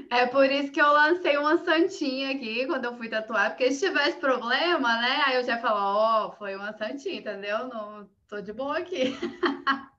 É 0.09 0.25
por 0.27 0.49
isso 0.49 0.71
que 0.71 0.81
eu 0.81 0.87
lancei 0.87 1.35
uma 1.37 1.57
santinha 1.65 2.31
aqui 2.31 2.65
quando 2.65 2.85
eu 2.85 2.95
fui 2.95 3.09
tatuar, 3.09 3.49
porque 3.49 3.71
se 3.73 3.87
tivesse 3.87 4.17
problema, 4.19 5.01
né? 5.01 5.23
Aí 5.25 5.35
eu 5.35 5.43
já 5.43 5.57
falo, 5.57 5.79
ó, 5.79 6.27
oh, 6.27 6.31
foi 6.37 6.55
uma 6.55 6.71
santinha, 6.71 7.19
entendeu? 7.19 7.67
Não 7.67 8.07
tô 8.29 8.39
de 8.39 8.53
boa 8.53 8.77
aqui. 8.77 9.17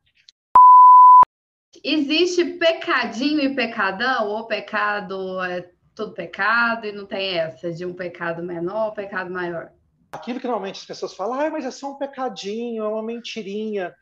Existe 1.83 2.55
pecadinho 2.55 3.41
e 3.41 3.55
pecadão, 3.55 4.29
ou 4.29 4.47
pecado 4.47 5.43
é 5.43 5.74
tudo 5.95 6.13
pecado 6.13 6.87
e 6.87 6.93
não 6.93 7.07
tem 7.07 7.39
essa 7.39 7.73
de 7.73 7.85
um 7.85 7.95
pecado 7.95 8.43
menor 8.43 8.87
ou 8.87 8.93
pecado 8.93 9.31
maior? 9.31 9.71
aquilo 10.15 10.39
que 10.39 10.47
normalmente 10.47 10.81
as 10.81 10.87
pessoas 10.87 11.15
falam, 11.15 11.41
ah, 11.41 11.51
mas 11.51 11.65
é 11.65 11.71
só 11.71 11.91
um 11.91 11.97
pecadinho, 11.97 12.85
é 12.85 12.89
uma 12.89 13.03
mentirinha. 13.03 13.95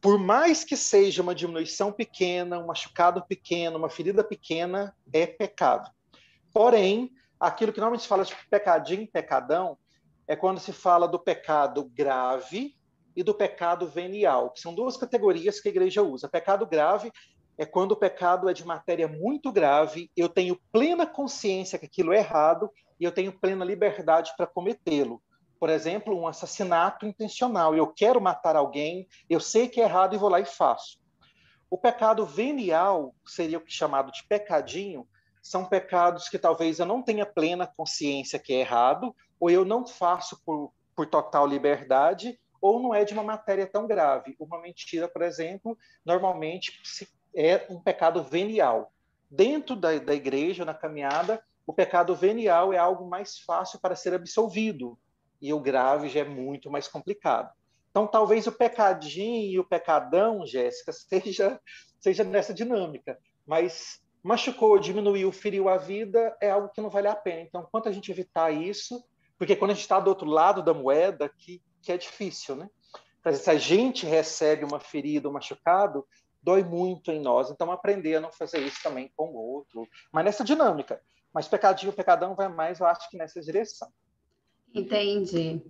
Por 0.00 0.18
mais 0.18 0.64
que 0.64 0.76
seja 0.76 1.22
uma 1.22 1.34
diminuição 1.34 1.92
pequena, 1.92 2.58
um 2.58 2.66
machucado 2.66 3.24
pequeno, 3.26 3.78
uma 3.78 3.88
ferida 3.88 4.24
pequena, 4.24 4.94
é 5.12 5.26
pecado. 5.26 5.88
Porém, 6.52 7.10
aquilo 7.38 7.72
que 7.72 7.78
normalmente 7.78 8.02
se 8.02 8.08
fala 8.08 8.24
de 8.24 8.34
pecadinho, 8.50 9.06
pecadão, 9.06 9.78
é 10.26 10.34
quando 10.34 10.58
se 10.58 10.72
fala 10.72 11.06
do 11.06 11.18
pecado 11.18 11.84
grave 11.84 12.74
e 13.14 13.22
do 13.22 13.34
pecado 13.34 13.86
venial, 13.86 14.50
que 14.50 14.60
são 14.60 14.74
duas 14.74 14.96
categorias 14.96 15.60
que 15.60 15.68
a 15.68 15.70
igreja 15.70 16.02
usa. 16.02 16.28
Pecado 16.28 16.66
grave 16.66 17.12
é 17.60 17.66
quando 17.66 17.92
o 17.92 17.96
pecado 17.96 18.48
é 18.48 18.54
de 18.54 18.64
matéria 18.64 19.06
muito 19.06 19.52
grave, 19.52 20.10
eu 20.16 20.30
tenho 20.30 20.58
plena 20.72 21.06
consciência 21.06 21.78
que 21.78 21.84
aquilo 21.84 22.10
é 22.10 22.16
errado 22.16 22.70
e 22.98 23.04
eu 23.04 23.12
tenho 23.12 23.38
plena 23.38 23.66
liberdade 23.66 24.32
para 24.34 24.46
cometê-lo. 24.46 25.22
Por 25.58 25.68
exemplo, 25.68 26.18
um 26.18 26.26
assassinato 26.26 27.04
intencional. 27.04 27.76
Eu 27.76 27.86
quero 27.88 28.18
matar 28.18 28.56
alguém, 28.56 29.06
eu 29.28 29.38
sei 29.38 29.68
que 29.68 29.78
é 29.78 29.84
errado 29.84 30.14
e 30.14 30.18
vou 30.18 30.30
lá 30.30 30.40
e 30.40 30.46
faço. 30.46 30.98
O 31.68 31.76
pecado 31.76 32.24
venial 32.24 33.14
seria 33.26 33.58
o 33.58 33.62
é 33.62 33.64
chamado 33.66 34.10
de 34.10 34.26
pecadinho. 34.26 35.06
São 35.42 35.66
pecados 35.66 36.30
que 36.30 36.38
talvez 36.38 36.78
eu 36.78 36.86
não 36.86 37.02
tenha 37.02 37.26
plena 37.26 37.66
consciência 37.66 38.38
que 38.38 38.54
é 38.54 38.60
errado, 38.60 39.14
ou 39.38 39.50
eu 39.50 39.66
não 39.66 39.86
faço 39.86 40.42
por, 40.46 40.72
por 40.96 41.04
total 41.04 41.46
liberdade, 41.46 42.40
ou 42.58 42.80
não 42.80 42.94
é 42.94 43.04
de 43.04 43.12
uma 43.12 43.22
matéria 43.22 43.66
tão 43.66 43.86
grave. 43.86 44.34
Uma 44.38 44.62
mentira, 44.62 45.06
por 45.06 45.20
exemplo, 45.20 45.76
normalmente 46.06 46.80
é 47.34 47.66
um 47.70 47.80
pecado 47.80 48.22
venial. 48.22 48.92
Dentro 49.30 49.76
da, 49.76 49.98
da 49.98 50.14
igreja, 50.14 50.64
na 50.64 50.74
caminhada, 50.74 51.42
o 51.66 51.72
pecado 51.72 52.14
venial 52.16 52.72
é 52.72 52.78
algo 52.78 53.08
mais 53.08 53.38
fácil 53.38 53.78
para 53.80 53.94
ser 53.94 54.14
absolvido 54.14 54.98
e 55.40 55.52
o 55.52 55.60
grave 55.60 56.08
já 56.08 56.20
é 56.20 56.24
muito 56.24 56.70
mais 56.70 56.88
complicado. 56.88 57.50
Então, 57.90 58.06
talvez 58.06 58.46
o 58.46 58.52
pecadinho 58.52 59.50
e 59.50 59.58
o 59.58 59.64
pecadão, 59.64 60.46
Jéssica, 60.46 60.92
seja, 60.92 61.60
seja 61.98 62.24
nessa 62.24 62.54
dinâmica. 62.54 63.18
Mas 63.46 64.00
machucou, 64.22 64.78
diminuiu, 64.78 65.32
feriu 65.32 65.68
a 65.68 65.76
vida, 65.76 66.36
é 66.40 66.50
algo 66.50 66.68
que 66.68 66.80
não 66.80 66.90
vale 66.90 67.08
a 67.08 67.16
pena. 67.16 67.40
Então, 67.40 67.66
quanto 67.70 67.88
a 67.88 67.92
gente 67.92 68.10
evitar 68.10 68.50
isso, 68.50 69.02
porque 69.38 69.56
quando 69.56 69.70
a 69.70 69.74
gente 69.74 69.82
está 69.82 69.98
do 69.98 70.08
outro 70.08 70.28
lado 70.28 70.62
da 70.62 70.74
moeda, 70.74 71.28
que, 71.28 71.62
que 71.82 71.90
é 71.90 71.96
difícil, 71.96 72.56
né? 72.56 72.68
Se 73.34 73.50
a 73.50 73.56
gente 73.56 74.06
recebe 74.06 74.64
uma 74.64 74.80
ferida, 74.80 75.28
um 75.28 75.32
machucado, 75.32 76.06
dói 76.42 76.62
muito 76.62 77.10
em 77.10 77.20
nós. 77.20 77.50
Então, 77.50 77.70
aprender 77.70 78.16
a 78.16 78.20
não 78.20 78.32
fazer 78.32 78.58
isso 78.60 78.82
também 78.82 79.10
com 79.16 79.30
o 79.30 79.36
outro. 79.36 79.86
Mas 80.12 80.24
nessa 80.24 80.44
dinâmica. 80.44 81.00
Mas 81.32 81.46
pecadinho, 81.46 81.92
pecadão 81.92 82.34
vai 82.34 82.48
mais, 82.48 82.80
eu 82.80 82.86
acho 82.86 83.08
que 83.08 83.16
nessa 83.16 83.40
direção. 83.40 83.88
Entendi. 84.74 85.62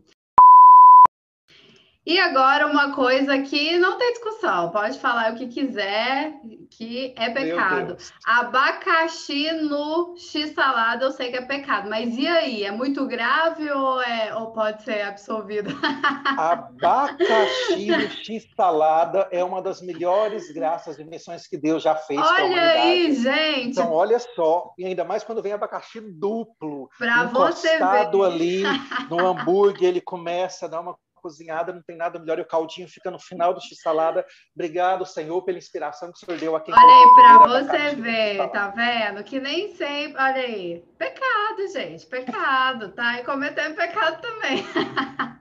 E 2.11 2.19
agora 2.19 2.67
uma 2.67 2.93
coisa 2.93 3.38
que 3.38 3.79
não 3.79 3.97
tem 3.97 4.11
discussão, 4.11 4.69
pode 4.71 4.99
falar 4.99 5.33
o 5.33 5.37
que 5.37 5.47
quiser, 5.47 6.33
que 6.69 7.14
é 7.17 7.31
pecado. 7.31 7.97
Abacaxi 8.26 9.52
no 9.52 10.17
x-salada 10.17 11.05
eu 11.05 11.12
sei 11.12 11.31
que 11.31 11.37
é 11.37 11.43
pecado, 11.43 11.88
mas 11.88 12.19
e 12.19 12.26
aí? 12.26 12.64
É 12.64 12.73
muito 12.73 13.07
grave 13.07 13.71
ou, 13.71 14.02
é, 14.02 14.35
ou 14.35 14.49
pode 14.49 14.83
ser 14.83 15.02
absolvido? 15.02 15.71
Abacaxi 16.37 17.87
no 17.87 18.11
x-salada 18.11 19.29
é 19.31 19.45
uma 19.45 19.62
das 19.62 19.81
melhores 19.81 20.52
graças 20.52 20.99
e 20.99 21.05
missões 21.05 21.47
que 21.47 21.57
Deus 21.57 21.81
já 21.81 21.95
fez 21.95 22.21
Olha 22.21 22.73
aí, 22.73 23.14
gente! 23.14 23.69
Então, 23.69 23.93
olha 23.93 24.19
só, 24.19 24.75
e 24.76 24.85
ainda 24.85 25.05
mais 25.05 25.23
quando 25.23 25.40
vem 25.40 25.52
abacaxi 25.52 26.00
duplo, 26.00 26.90
Para 26.99 27.26
você 27.26 27.79
ver. 27.79 28.25
ali 28.25 28.62
no 29.09 29.29
hambúrguer, 29.29 29.90
ele 29.90 30.00
começa 30.00 30.67
a 30.67 30.69
dar 30.69 30.81
uma 30.81 30.97
cozinhada, 31.21 31.73
não 31.73 31.83
tem 31.83 31.97
nada 31.97 32.19
melhor, 32.19 32.39
e 32.39 32.43
o 32.43 32.47
caldinho 32.47 32.89
fica 32.89 33.11
no 33.11 33.19
final 33.19 33.53
do 33.55 33.61
x-salada. 33.61 34.25
Obrigado, 34.55 35.05
Senhor, 35.07 35.43
pela 35.43 35.59
inspiração 35.59 36.11
que 36.11 36.17
o 36.17 36.27
Senhor 36.27 36.39
deu 36.39 36.57
aqui. 36.57 36.73
Olha 36.73 36.83
aí, 36.83 37.15
para 37.15 37.49
você 37.49 37.95
ver, 37.97 38.49
tá 38.50 38.69
vendo? 38.69 39.23
Que 39.25 39.41
nem 39.41 39.75
sempre, 39.75 40.21
olha 40.21 40.43
aí, 40.43 40.85
pecado, 40.99 41.69
gente, 41.73 42.07
pecado, 42.07 42.93
tá? 42.93 43.21
E 43.21 43.25
cometendo 43.25 43.77
pecado 43.77 44.21
também. 44.21 44.65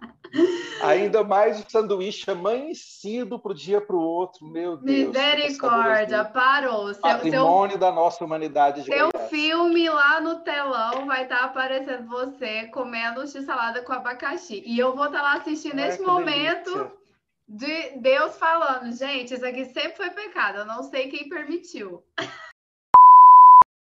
Ainda 0.81 1.23
mais 1.23 1.59
o 1.59 1.69
sanduíche 1.69 2.29
amanhecido 2.29 3.37
para 3.39 3.51
o 3.51 3.55
dia 3.55 3.81
para 3.81 3.95
o 3.95 4.01
outro, 4.01 4.45
meu 4.45 4.77
Deus. 4.77 5.07
Misericórdia, 5.07 6.23
parou. 6.25 6.93
Seu, 6.93 7.01
Patrimônio 7.01 7.71
seu, 7.71 7.79
da 7.79 7.91
nossa 7.91 8.23
humanidade. 8.23 8.83
seu 8.83 9.09
filme 9.29 9.89
lá 9.89 10.21
no 10.21 10.39
telão 10.39 11.05
vai 11.05 11.23
estar 11.23 11.39
tá 11.39 11.45
aparecendo 11.45 12.07
você 12.07 12.65
comendo 12.67 13.27
x-salada 13.27 13.81
com 13.81 13.93
abacaxi. 13.93 14.63
E 14.65 14.79
eu 14.79 14.95
vou 14.95 15.05
estar 15.05 15.19
tá 15.19 15.23
lá 15.23 15.33
assistindo 15.35 15.75
nesse 15.75 16.01
momento 16.01 16.73
delícia. 17.47 17.91
de 17.93 17.99
Deus 17.99 18.37
falando, 18.37 18.91
gente, 18.95 19.33
isso 19.33 19.45
aqui 19.45 19.65
sempre 19.65 19.97
foi 19.97 20.09
pecado, 20.11 20.59
eu 20.59 20.65
não 20.65 20.83
sei 20.83 21.09
quem 21.09 21.27
permitiu. 21.27 22.03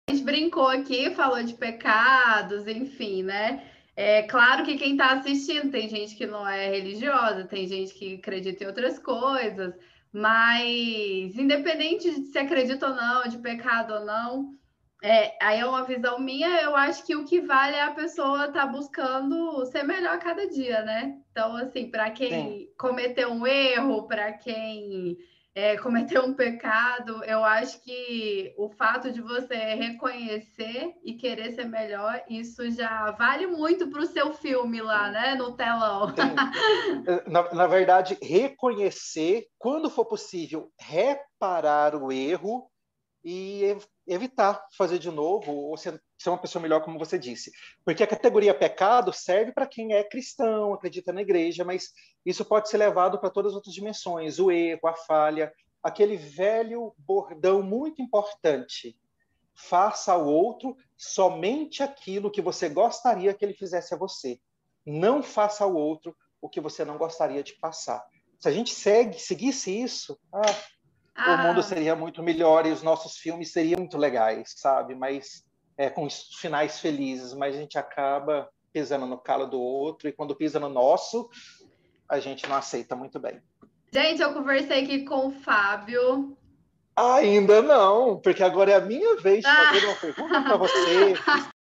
A 0.09 0.13
gente 0.13 0.23
brincou 0.23 0.69
aqui, 0.69 1.13
falou 1.17 1.43
de 1.43 1.55
pecados, 1.55 2.69
enfim, 2.69 3.25
né? 3.25 3.69
É 3.97 4.23
claro 4.25 4.63
que 4.63 4.77
quem 4.77 4.93
está 4.93 5.13
assistindo 5.13 5.71
tem 5.71 5.89
gente 5.89 6.15
que 6.15 6.27
não 6.27 6.47
é 6.47 6.69
religiosa, 6.69 7.47
tem 7.47 7.67
gente 7.67 7.95
que 7.95 8.17
acredita 8.17 8.63
em 8.63 8.67
outras 8.67 8.99
coisas, 8.99 9.75
mas 10.13 11.35
independente 11.35 12.11
de 12.11 12.27
se 12.27 12.39
acredita 12.39 12.89
ou 12.89 12.95
não, 12.95 13.23
de 13.27 13.39
pecado 13.39 13.95
ou 13.95 14.05
não, 14.05 14.55
é, 15.03 15.35
aí 15.41 15.61
é 15.61 15.67
uma 15.67 15.85
visão 15.85 16.19
minha, 16.19 16.61
eu 16.61 16.77
acho 16.77 17.07
que 17.07 17.17
o 17.17 17.25
que 17.25 17.41
vale 17.41 17.77
é 17.77 17.83
a 17.83 17.93
pessoa 17.93 18.47
estar 18.47 18.67
tá 18.67 18.67
buscando 18.67 19.65
ser 19.67 19.83
melhor 19.83 20.15
a 20.15 20.19
cada 20.19 20.47
dia, 20.47 20.83
né? 20.83 21.19
Então, 21.31 21.57
assim, 21.57 21.91
para 21.91 22.11
quem 22.11 22.31
Sim. 22.31 22.69
cometeu 22.79 23.31
um 23.31 23.47
erro, 23.47 24.07
para 24.07 24.33
quem 24.33 25.17
é, 25.57 25.75
cometeu 25.79 26.23
um 26.23 26.35
pecado, 26.35 27.25
eu 27.25 27.43
acho 27.43 27.83
que 27.83 28.55
o 28.59 28.69
fato 28.69 29.11
de 29.11 29.23
você 29.23 29.55
reconhecer 29.55 30.95
e 31.03 31.15
querer 31.15 31.53
ser 31.53 31.65
melhor, 31.65 32.23
isso 32.29 32.71
já 32.71 33.11
vale 33.13 33.47
muito 33.47 33.89
para 33.89 34.03
o 34.03 34.07
seu 34.07 34.35
filme 34.35 34.83
lá, 34.83 35.11
né, 35.11 35.35
no 35.35 35.57
telão. 35.57 36.13
Na, 37.27 37.55
na, 37.55 37.67
verdade, 37.67 38.19
reconhecer, 38.21 39.47
quando 39.59 39.89
for 39.89 40.05
possível, 40.05 40.71
reparar 40.79 41.95
o 41.95 42.13
erro 42.13 42.71
e 43.25 43.77
evitar 44.07 44.63
fazer 44.77 44.99
de 44.99 45.11
novo 45.11 45.53
ou 45.53 45.77
ser, 45.77 46.01
ser 46.19 46.31
uma 46.31 46.39
pessoa 46.39 46.63
melhor, 46.63 46.83
como 46.83 46.99
você 46.99 47.19
disse. 47.19 47.53
Porque 47.85 48.03
a 48.03 48.07
categoria 48.07 48.55
pecado 48.55 49.13
serve 49.13 49.53
para 49.53 49.67
quem 49.67 49.93
é 49.93 50.03
cristão, 50.03 50.73
acredita 50.73 51.13
na 51.13 51.23
igreja, 51.23 51.65
mas 51.65 51.93
isso 52.25 52.45
pode 52.45 52.69
ser 52.69 52.79
levado 52.79 53.19
para 53.19 53.31
todas 53.31 53.53
as 53.53 53.57
outras 53.57 53.75
dimensões: 53.75 54.39
o 54.39 54.51
erro, 54.51 54.87
a 54.87 54.95
falha, 54.95 55.53
aquele 55.83 56.17
velho 56.17 56.95
bordão 56.99 57.63
muito 57.63 58.03
importante. 58.03 58.97
Faça 59.55 60.13
ao 60.13 60.27
outro 60.27 60.77
somente 60.97 61.83
aquilo 61.83 62.31
que 62.31 62.43
você 62.43 62.69
gostaria 62.69 63.33
que 63.33 63.45
ele 63.45 63.55
fizesse 63.55 63.95
a 63.95 63.97
você. 63.97 64.39
Não 64.85 65.23
faça 65.23 65.65
ao 65.65 65.75
outro 65.75 66.15
o 66.41 66.49
que 66.49 66.61
você 66.61 66.85
não 66.85 66.99
gostaria 66.99 67.43
de 67.43 67.55
passar. 67.55 68.05
Se 68.39 68.49
a 68.49 68.53
gente 68.53 68.75
segue, 68.75 69.19
seguisse 69.19 69.71
isso, 69.83 70.19
ah, 70.33 70.43
ah. 71.15 71.35
o 71.35 71.39
mundo 71.39 71.63
seria 71.63 71.97
muito 71.97 72.23
melhor 72.23 72.67
e 72.67 72.71
os 72.71 72.83
nossos 72.83 73.17
filmes 73.17 73.51
seriam 73.51 73.79
muito 73.79 73.97
legais, 73.97 74.53
sabe? 74.57 74.95
Mas 74.95 75.46
é, 75.77 75.91
com 75.91 76.09
finais 76.09 76.81
felizes, 76.81 77.33
mas 77.35 77.55
a 77.55 77.59
gente 77.59 77.79
acaba 77.79 78.49
pisando 78.73 79.07
no 79.07 79.19
calo 79.19 79.47
do 79.47 79.61
outro 79.61 80.09
e 80.09 80.13
quando 80.13 80.35
pisa 80.35 80.61
no 80.61 80.69
nosso, 80.69 81.31
a 82.09 82.19
gente 82.19 82.49
não 82.49 82.57
aceita 82.57 82.95
muito 82.95 83.19
bem. 83.19 83.41
Gente, 83.93 84.21
eu 84.21 84.33
conversei 84.33 84.85
aqui 84.85 85.05
com 85.05 85.29
o 85.29 85.31
Fábio. 85.31 86.37
Ainda 86.95 87.63
não, 87.63 88.19
porque 88.19 88.43
agora 88.43 88.73
é 88.73 88.75
a 88.75 88.81
minha 88.81 89.17
vez 89.17 89.45
de 89.45 89.51
fazer 89.51 89.87
uma 89.87 89.97
pergunta 89.97 90.43
para 90.43 90.57
você. 90.57 91.15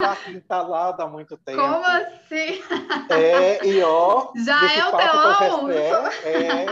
Está 0.00 0.12
aqui 0.12 0.30
entalada 0.30 1.02
há 1.02 1.08
muito 1.08 1.36
tempo. 1.36 1.60
Como 1.60 1.84
assim? 1.84 2.62
É, 3.10 3.66
e 3.66 3.82
ó. 3.82 4.30
Já 4.44 4.72
é 4.72 4.86
o 4.86 4.96
telão? 4.96 5.70
É, 6.22 6.66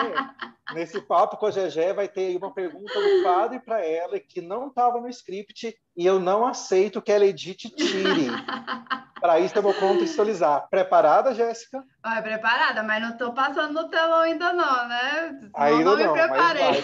nesse 0.74 1.00
papo 1.00 1.36
com 1.36 1.46
a 1.46 1.50
Gegé 1.50 1.92
vai 1.92 2.08
ter 2.08 2.28
aí 2.28 2.36
uma 2.36 2.52
pergunta 2.52 2.94
do 2.94 3.22
padre 3.22 3.60
para 3.60 3.84
ela 3.84 4.18
que 4.18 4.40
não 4.40 4.68
estava 4.68 5.00
no 5.00 5.08
script 5.08 5.76
e 5.96 6.06
eu 6.06 6.18
não 6.18 6.46
aceito 6.46 7.00
que 7.00 7.12
ela 7.12 7.24
edite 7.24 7.70
tire. 7.70 8.28
para 9.20 9.40
isso 9.40 9.56
eu 9.56 9.62
vou 9.62 9.74
contextualizar. 9.74 10.68
Preparada, 10.68 11.34
Jéssica? 11.34 11.82
Ah, 12.02 12.20
preparada, 12.20 12.82
mas 12.82 13.02
não 13.02 13.10
estou 13.10 13.32
passando 13.32 13.72
no 13.72 13.88
telão 13.88 14.20
ainda 14.20 14.52
não, 14.52 14.88
né? 14.88 15.50
Ainda 15.54 15.84
não, 15.84 15.96
não 15.96 16.12
me 16.12 16.12
preparei. 16.12 16.82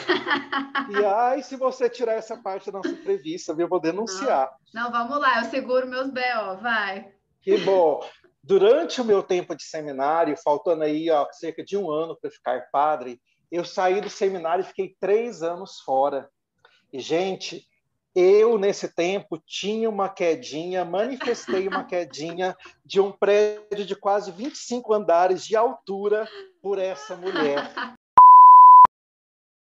E 0.90 1.04
ai, 1.04 1.42
se 1.42 1.56
você 1.56 1.88
tirar 1.88 2.14
essa 2.14 2.36
parte 2.36 2.70
da 2.70 2.78
nossa 2.78 2.88
entrevista, 2.88 3.54
eu 3.56 3.68
vou 3.68 3.80
denunciar. 3.80 4.50
Não. 4.72 4.84
não, 4.84 4.92
vamos 4.92 5.20
lá, 5.20 5.40
eu 5.40 5.50
seguro 5.50 5.86
meus 5.86 6.10
B.O., 6.10 6.56
vai. 6.56 7.12
Que 7.42 7.58
bom. 7.58 8.00
Durante 8.44 9.00
o 9.00 9.04
meu 9.04 9.22
tempo 9.22 9.54
de 9.54 9.62
seminário, 9.62 10.36
faltando 10.42 10.82
aí 10.82 11.08
ó, 11.10 11.26
cerca 11.30 11.64
de 11.64 11.76
um 11.76 11.90
ano 11.90 12.16
para 12.20 12.30
ficar 12.30 12.68
padre, 12.72 13.20
eu 13.52 13.66
saí 13.66 14.00
do 14.00 14.08
seminário 14.08 14.62
e 14.62 14.66
fiquei 14.66 14.96
três 14.98 15.42
anos 15.42 15.78
fora. 15.80 16.30
E, 16.90 16.98
gente, 17.00 17.62
eu, 18.14 18.58
nesse 18.58 18.94
tempo, 18.94 19.38
tinha 19.46 19.90
uma 19.90 20.08
quedinha, 20.08 20.86
manifestei 20.86 21.68
uma 21.68 21.84
quedinha 21.84 22.56
de 22.82 22.98
um 22.98 23.12
prédio 23.12 23.84
de 23.84 23.94
quase 23.94 24.32
25 24.32 24.94
andares 24.94 25.46
de 25.46 25.54
altura 25.54 26.26
por 26.62 26.78
essa 26.78 27.14
mulher. 27.14 27.70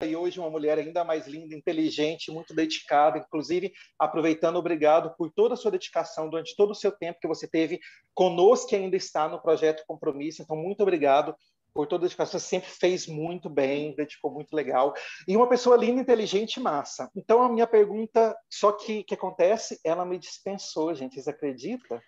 E 0.04 0.14
hoje 0.14 0.38
uma 0.38 0.50
mulher 0.50 0.78
ainda 0.78 1.04
mais 1.04 1.26
linda, 1.26 1.54
inteligente, 1.54 2.30
muito 2.30 2.54
dedicada, 2.54 3.18
inclusive 3.18 3.72
aproveitando, 3.98 4.56
obrigado 4.56 5.14
por 5.16 5.32
toda 5.32 5.54
a 5.54 5.56
sua 5.56 5.70
dedicação 5.70 6.28
durante 6.28 6.54
todo 6.54 6.72
o 6.72 6.74
seu 6.74 6.92
tempo 6.92 7.18
que 7.20 7.26
você 7.26 7.48
teve 7.48 7.80
conosco 8.14 8.68
que 8.68 8.76
ainda 8.76 8.96
está 8.96 9.26
no 9.28 9.40
projeto 9.40 9.84
Compromisso. 9.86 10.42
Então, 10.42 10.56
muito 10.56 10.82
obrigado 10.82 11.34
por 11.76 11.86
toda 11.86 12.06
a 12.06 12.08
dedicação, 12.08 12.40
sempre 12.40 12.70
fez 12.70 13.06
muito 13.06 13.50
bem, 13.50 13.94
dedicou 13.94 14.32
muito 14.32 14.56
legal. 14.56 14.94
E 15.28 15.36
uma 15.36 15.46
pessoa 15.46 15.76
linda, 15.76 16.00
inteligente 16.00 16.58
massa. 16.58 17.10
Então, 17.14 17.42
a 17.42 17.48
minha 17.50 17.66
pergunta, 17.66 18.34
só 18.50 18.72
que 18.72 19.04
que 19.04 19.14
acontece, 19.14 19.78
ela 19.84 20.06
me 20.06 20.18
dispensou, 20.18 20.94
gente, 20.94 21.14
vocês 21.14 21.28
acreditam? 21.28 22.00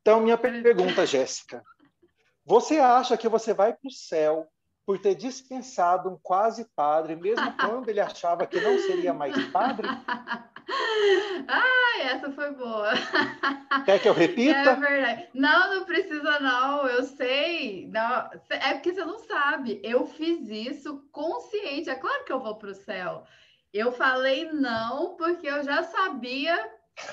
Então, 0.00 0.20
minha 0.20 0.38
pergunta, 0.38 1.04
Jéssica, 1.04 1.62
você 2.44 2.78
acha 2.78 3.16
que 3.16 3.28
você 3.28 3.52
vai 3.52 3.72
para 3.74 3.88
o 3.88 3.92
céu 3.92 4.48
por 4.86 4.98
ter 4.98 5.14
dispensado 5.14 6.08
um 6.08 6.18
quase 6.22 6.66
padre, 6.74 7.14
mesmo 7.14 7.54
quando 7.58 7.88
ele 7.88 8.00
achava 8.00 8.46
que 8.46 8.60
não 8.60 8.78
seria 8.78 9.12
mais 9.12 9.36
padre? 9.52 9.86
Ah, 11.48 12.00
essa 12.02 12.30
foi 12.30 12.52
boa. 12.52 12.92
Quer 13.84 14.00
que 14.00 14.08
eu 14.08 14.12
repita? 14.12 14.70
É 14.70 14.74
verdade. 14.74 15.28
Não, 15.34 15.74
não 15.74 15.84
precisa 15.84 16.38
não. 16.40 16.86
Eu 16.86 17.02
sei. 17.04 17.88
Não, 17.88 18.30
é 18.48 18.74
porque 18.74 18.92
você 18.92 19.04
não 19.04 19.18
sabe. 19.18 19.80
Eu 19.82 20.06
fiz 20.06 20.48
isso 20.48 21.04
consciente. 21.10 21.90
É 21.90 21.94
claro 21.94 22.24
que 22.24 22.32
eu 22.32 22.40
vou 22.40 22.56
para 22.56 22.70
o 22.70 22.74
céu. 22.74 23.24
Eu 23.72 23.92
falei 23.92 24.50
não 24.52 25.16
porque 25.16 25.46
eu 25.46 25.62
já 25.62 25.82
sabia 25.82 26.70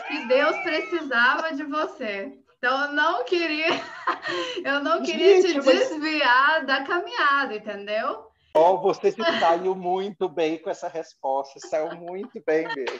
que 0.08 0.26
Deus 0.26 0.58
precisava 0.58 1.54
de 1.54 1.64
você. 1.64 2.38
Então 2.58 2.86
eu 2.86 2.94
não 2.94 3.24
queria, 3.24 3.68
eu 4.66 4.84
não 4.84 5.04
queria 5.04 5.42
Gente, 5.42 5.54
te 5.54 5.62
desviar 5.62 6.58
mas... 6.58 6.68
da 6.68 6.84
caminhada, 6.84 7.56
entendeu? 7.56 8.27
Oh, 8.58 8.78
você 8.78 9.12
se 9.12 9.24
saiu 9.40 9.76
muito 9.76 10.28
bem 10.28 10.58
com 10.58 10.70
essa 10.70 10.88
resposta, 10.88 11.60
saiu 11.60 11.96
muito 11.96 12.42
bem 12.46 12.68
mesmo. 12.76 13.00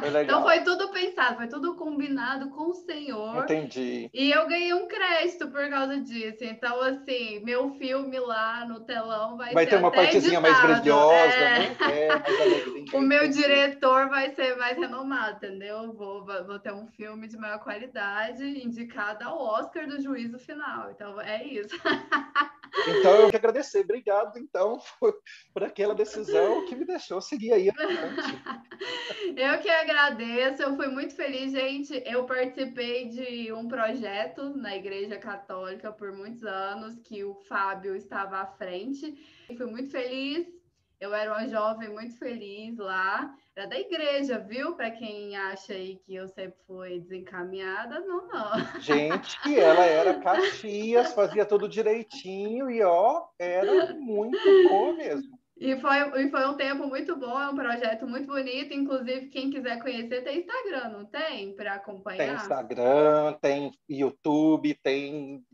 Foi 0.00 0.22
então 0.22 0.42
foi 0.42 0.60
tudo 0.62 0.90
pensado, 0.90 1.36
foi 1.36 1.48
tudo 1.48 1.76
combinado 1.76 2.50
com 2.50 2.70
o 2.70 2.74
Senhor. 2.74 3.44
Entendi. 3.44 4.10
E 4.12 4.30
eu 4.30 4.48
ganhei 4.48 4.74
um 4.74 4.88
crédito 4.88 5.48
por 5.48 5.68
causa 5.68 6.00
disso. 6.00 6.42
Então, 6.42 6.80
assim, 6.82 7.40
meu 7.44 7.70
filme 7.74 8.18
lá 8.18 8.64
no 8.64 8.80
telão 8.80 9.36
vai, 9.36 9.54
vai 9.54 9.64
ser. 9.64 9.70
ter 9.70 9.76
uma 9.76 9.92
partezinha 9.92 10.40
mais 10.40 10.60
brilhosa, 10.60 11.34
é... 11.34 11.58
né? 11.58 11.76
É, 11.80 12.08
mais 12.08 12.92
o 12.92 13.00
meu 13.00 13.28
diretor 13.28 14.08
vai 14.08 14.34
ser 14.34 14.56
mais 14.56 14.76
renomado, 14.76 15.36
entendeu? 15.36 15.92
Vou, 15.92 16.24
vou 16.24 16.58
ter 16.58 16.72
um 16.72 16.86
filme 16.88 17.28
de 17.28 17.36
maior 17.36 17.58
qualidade, 17.60 18.44
indicado 18.44 19.24
ao 19.24 19.38
Oscar 19.38 19.86
do 19.86 20.00
juízo 20.00 20.38
final. 20.38 20.90
Então, 20.90 21.20
é 21.20 21.44
isso. 21.44 21.76
Então, 22.88 23.12
eu 23.16 23.30
quero 23.30 23.48
agradecer. 23.48 23.80
Obrigado, 23.80 24.38
então, 24.38 24.78
por, 25.00 25.62
aquela 25.62 25.94
decisão 25.94 26.64
que 26.66 26.74
me 26.74 26.84
deixou 26.84 27.20
seguir 27.20 27.52
aí 27.52 27.68
Eu 29.36 29.58
que 29.60 29.68
agradeço. 29.68 30.62
Eu 30.62 30.76
fui 30.76 30.88
muito 30.88 31.14
feliz, 31.14 31.52
gente. 31.52 32.02
Eu 32.06 32.24
participei 32.24 33.08
de 33.08 33.52
um 33.52 33.68
projeto 33.68 34.50
na 34.56 34.76
Igreja 34.76 35.18
Católica 35.18 35.92
por 35.92 36.12
muitos 36.12 36.44
anos, 36.44 36.98
que 37.04 37.24
o 37.24 37.34
Fábio 37.34 37.94
estava 37.94 38.38
à 38.38 38.46
frente. 38.46 39.14
Fui 39.56 39.66
muito 39.66 39.90
feliz. 39.90 40.57
Eu 41.00 41.14
era 41.14 41.30
uma 41.32 41.46
jovem 41.46 41.88
muito 41.90 42.18
feliz 42.18 42.76
lá. 42.76 43.32
Era 43.54 43.68
da 43.68 43.78
igreja, 43.78 44.38
viu? 44.38 44.74
Para 44.74 44.90
quem 44.90 45.36
acha 45.36 45.72
aí 45.72 45.96
que 46.04 46.14
eu 46.14 46.26
sempre 46.28 46.58
fui 46.66 46.98
desencaminhada, 47.00 48.00
não, 48.00 48.26
não. 48.26 48.80
Gente, 48.80 49.58
ela 49.58 49.84
era 49.84 50.20
Caxias, 50.20 51.12
fazia 51.12 51.44
tudo 51.44 51.68
direitinho 51.68 52.68
e 52.70 52.82
ó, 52.82 53.26
era 53.38 53.94
muito 53.94 54.38
boa 54.68 54.92
mesmo. 54.94 55.38
E 55.60 55.76
foi, 55.80 56.22
e 56.22 56.30
foi 56.30 56.46
um 56.46 56.56
tempo 56.56 56.86
muito 56.86 57.16
bom, 57.16 57.40
é 57.40 57.48
um 57.48 57.56
projeto 57.56 58.06
muito 58.06 58.28
bonito. 58.28 58.72
Inclusive, 58.72 59.28
quem 59.28 59.50
quiser 59.50 59.80
conhecer, 59.80 60.22
tem 60.22 60.38
Instagram, 60.38 60.90
não 60.90 61.04
tem? 61.04 61.52
Para 61.54 61.74
acompanhar? 61.74 62.26
Tem 62.26 62.34
Instagram, 62.34 63.32
tem 63.40 63.72
YouTube, 63.88 64.78
tem 64.82 65.44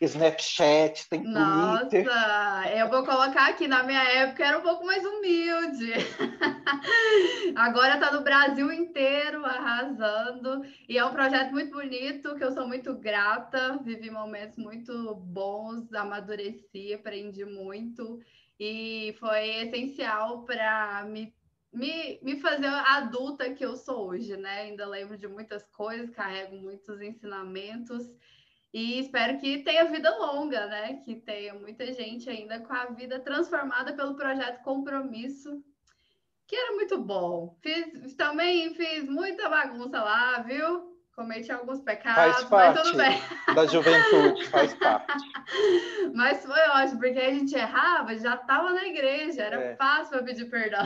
Snapchat, 0.00 1.08
tem 1.08 1.22
Nossa, 1.22 1.86
Twitter. 1.86 2.04
Nossa, 2.06 2.76
eu 2.76 2.88
vou 2.88 3.04
colocar 3.04 3.50
aqui, 3.50 3.68
na 3.68 3.82
minha 3.82 4.02
época 4.02 4.44
era 4.44 4.58
um 4.58 4.62
pouco 4.62 4.86
mais 4.86 5.04
humilde. 5.04 5.92
Agora 7.54 7.94
está 7.94 8.10
no 8.12 8.22
Brasil 8.22 8.72
inteiro 8.72 9.44
arrasando. 9.44 10.62
E 10.88 10.96
é 10.96 11.04
um 11.04 11.12
projeto 11.12 11.52
muito 11.52 11.72
bonito, 11.72 12.34
que 12.36 12.44
eu 12.44 12.52
sou 12.52 12.66
muito 12.66 12.94
grata. 12.94 13.78
Vivi 13.84 14.10
momentos 14.10 14.56
muito 14.56 15.14
bons, 15.16 15.92
amadureci, 15.92 16.94
aprendi 16.94 17.44
muito. 17.44 18.18
E 18.58 19.14
foi 19.18 19.62
essencial 19.62 20.44
para 20.44 21.04
me 21.04 21.32
me, 21.72 22.18
me 22.20 22.40
fazer 22.40 22.66
a 22.66 22.96
adulta 22.96 23.54
que 23.54 23.64
eu 23.64 23.76
sou 23.76 24.08
hoje, 24.08 24.36
né? 24.36 24.62
Ainda 24.62 24.84
lembro 24.88 25.16
de 25.16 25.28
muitas 25.28 25.62
coisas, 25.68 26.10
carrego 26.10 26.56
muitos 26.56 27.00
ensinamentos 27.00 28.10
e 28.72 29.00
espero 29.00 29.38
que 29.38 29.58
tenha 29.58 29.84
vida 29.86 30.16
longa, 30.16 30.66
né? 30.66 31.00
Que 31.04 31.16
tenha 31.16 31.54
muita 31.54 31.92
gente 31.92 32.30
ainda 32.30 32.60
com 32.60 32.72
a 32.72 32.86
vida 32.86 33.18
transformada 33.18 33.92
pelo 33.94 34.14
projeto 34.14 34.62
Compromisso, 34.62 35.60
que 36.46 36.54
era 36.54 36.76
muito 36.76 36.96
bom. 36.98 37.56
Fiz, 37.60 38.14
também 38.14 38.72
fiz 38.74 39.08
muita 39.08 39.48
bagunça 39.48 40.00
lá, 40.00 40.38
viu? 40.42 40.88
Cometi 41.16 41.50
alguns 41.50 41.80
pecados, 41.80 42.48
mas 42.48 42.80
tudo 42.80 42.96
bem. 42.96 43.20
Da 43.54 43.66
juventude, 43.66 44.46
faz 44.46 44.72
parte. 44.78 45.24
mas 46.14 46.44
foi 46.46 46.60
ótimo, 46.68 47.00
porque 47.00 47.18
a 47.18 47.34
gente 47.34 47.54
errava, 47.54 48.16
já 48.16 48.36
estava 48.36 48.72
na 48.72 48.86
igreja, 48.86 49.42
era 49.42 49.60
é. 49.60 49.76
fácil 49.76 50.10
para 50.10 50.22
pedir 50.22 50.48
perdão. 50.48 50.84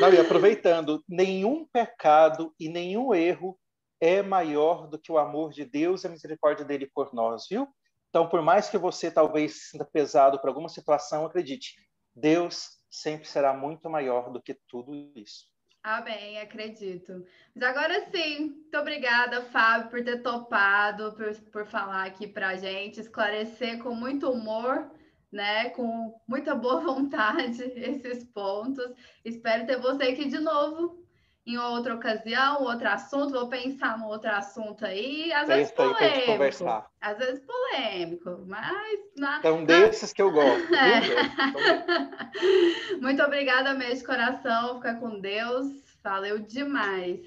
Não, 0.00 0.12
e 0.12 0.18
aproveitando, 0.18 1.04
nenhum 1.06 1.66
pecado 1.66 2.54
e 2.58 2.68
nenhum 2.68 3.14
erro 3.14 3.58
é 4.00 4.22
maior 4.22 4.86
do 4.86 4.98
que 4.98 5.10
o 5.10 5.18
amor 5.18 5.52
de 5.52 5.64
Deus 5.64 6.04
e 6.04 6.06
a 6.06 6.10
misericórdia 6.10 6.64
dele 6.64 6.90
por 6.94 7.12
nós, 7.12 7.46
viu? 7.48 7.68
Então, 8.08 8.28
por 8.28 8.40
mais 8.40 8.70
que 8.70 8.78
você 8.78 9.10
talvez 9.10 9.68
sinta 9.70 9.84
pesado 9.84 10.40
por 10.40 10.48
alguma 10.48 10.68
situação, 10.68 11.26
acredite, 11.26 11.74
Deus 12.14 12.78
sempre 12.90 13.28
será 13.28 13.52
muito 13.52 13.90
maior 13.90 14.30
do 14.30 14.42
que 14.42 14.54
tudo 14.66 14.94
isso. 15.14 15.46
Amém, 15.82 16.38
acredito. 16.40 17.24
Mas 17.54 17.62
agora 17.62 18.10
sim, 18.10 18.50
muito 18.50 18.78
obrigada, 18.78 19.42
Fábio, 19.42 19.90
por 19.90 20.02
ter 20.02 20.22
topado, 20.22 21.14
por, 21.14 21.34
por 21.52 21.66
falar 21.66 22.06
aqui 22.06 22.26
para 22.26 22.56
gente, 22.56 23.00
esclarecer 23.00 23.82
com 23.82 23.94
muito 23.94 24.30
humor, 24.30 24.90
né, 25.30 25.70
com 25.70 26.20
muita 26.26 26.54
boa 26.54 26.80
vontade 26.84 27.62
esses 27.62 28.24
pontos. 28.24 28.84
Espero 29.24 29.66
ter 29.66 29.80
você 29.80 30.04
aqui 30.04 30.28
de 30.28 30.38
novo 30.38 31.07
em 31.48 31.56
outra 31.56 31.94
ocasião, 31.94 32.62
outro 32.62 32.86
assunto, 32.86 33.32
vou 33.32 33.48
pensar 33.48 33.98
no 33.98 34.08
outro 34.08 34.30
assunto 34.30 34.84
aí, 34.84 35.32
às 35.32 35.48
vezes 35.48 35.72
polêmico, 35.72 36.84
às 37.00 37.16
vezes 37.16 37.40
polêmico, 37.40 38.44
mas... 38.46 39.00
Na, 39.16 39.40
é 39.42 39.50
um 39.50 39.64
desses 39.64 40.12
que 40.12 40.20
eu 40.20 40.30
gosto. 40.30 40.68
É. 40.78 41.00
Muito 43.00 43.22
obrigada 43.22 43.72
mesmo 43.72 44.00
de 44.00 44.04
coração, 44.04 44.76
fica 44.76 44.96
com 44.96 45.18
Deus, 45.20 45.66
valeu 46.04 46.38
demais. 46.38 47.20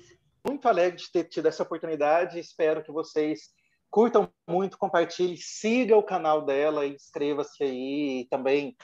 Muito 0.47 0.67
alegre 0.67 0.99
de 0.99 1.11
ter 1.11 1.23
tido 1.23 1.47
essa 1.47 1.63
oportunidade, 1.63 2.37
espero 2.37 2.83
que 2.83 2.91
vocês 2.91 3.49
curtam 3.89 4.31
muito, 4.47 4.77
compartilhem, 4.77 5.35
siga 5.35 5.97
o 5.97 6.03
canal 6.03 6.45
dela, 6.45 6.85
inscreva-se 6.85 7.63
aí 7.63 8.21
e 8.21 8.27
também 8.29 8.77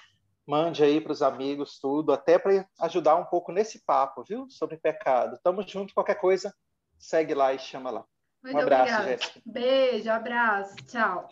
mande 0.47 0.83
aí 0.83 1.01
para 1.01 1.11
os 1.11 1.21
amigos 1.21 1.77
tudo, 1.79 2.13
até 2.13 2.39
para 2.39 2.65
ajudar 2.79 3.15
um 3.17 3.25
pouco 3.25 3.51
nesse 3.51 3.83
papo, 3.85 4.23
viu? 4.27 4.47
Sobre 4.49 4.77
pecado. 4.77 5.37
Tamo 5.43 5.61
junto, 5.67 5.93
qualquer 5.93 6.15
coisa, 6.15 6.53
segue 6.97 7.33
lá 7.33 7.53
e 7.53 7.59
chama 7.59 7.91
lá. 7.91 8.05
Muito 8.41 8.57
um 8.57 8.61
abraço, 8.61 9.03
Jéssica. 9.03 9.41
Beijo, 9.45 10.09
abraço, 10.09 10.75
tchau. 10.87 11.27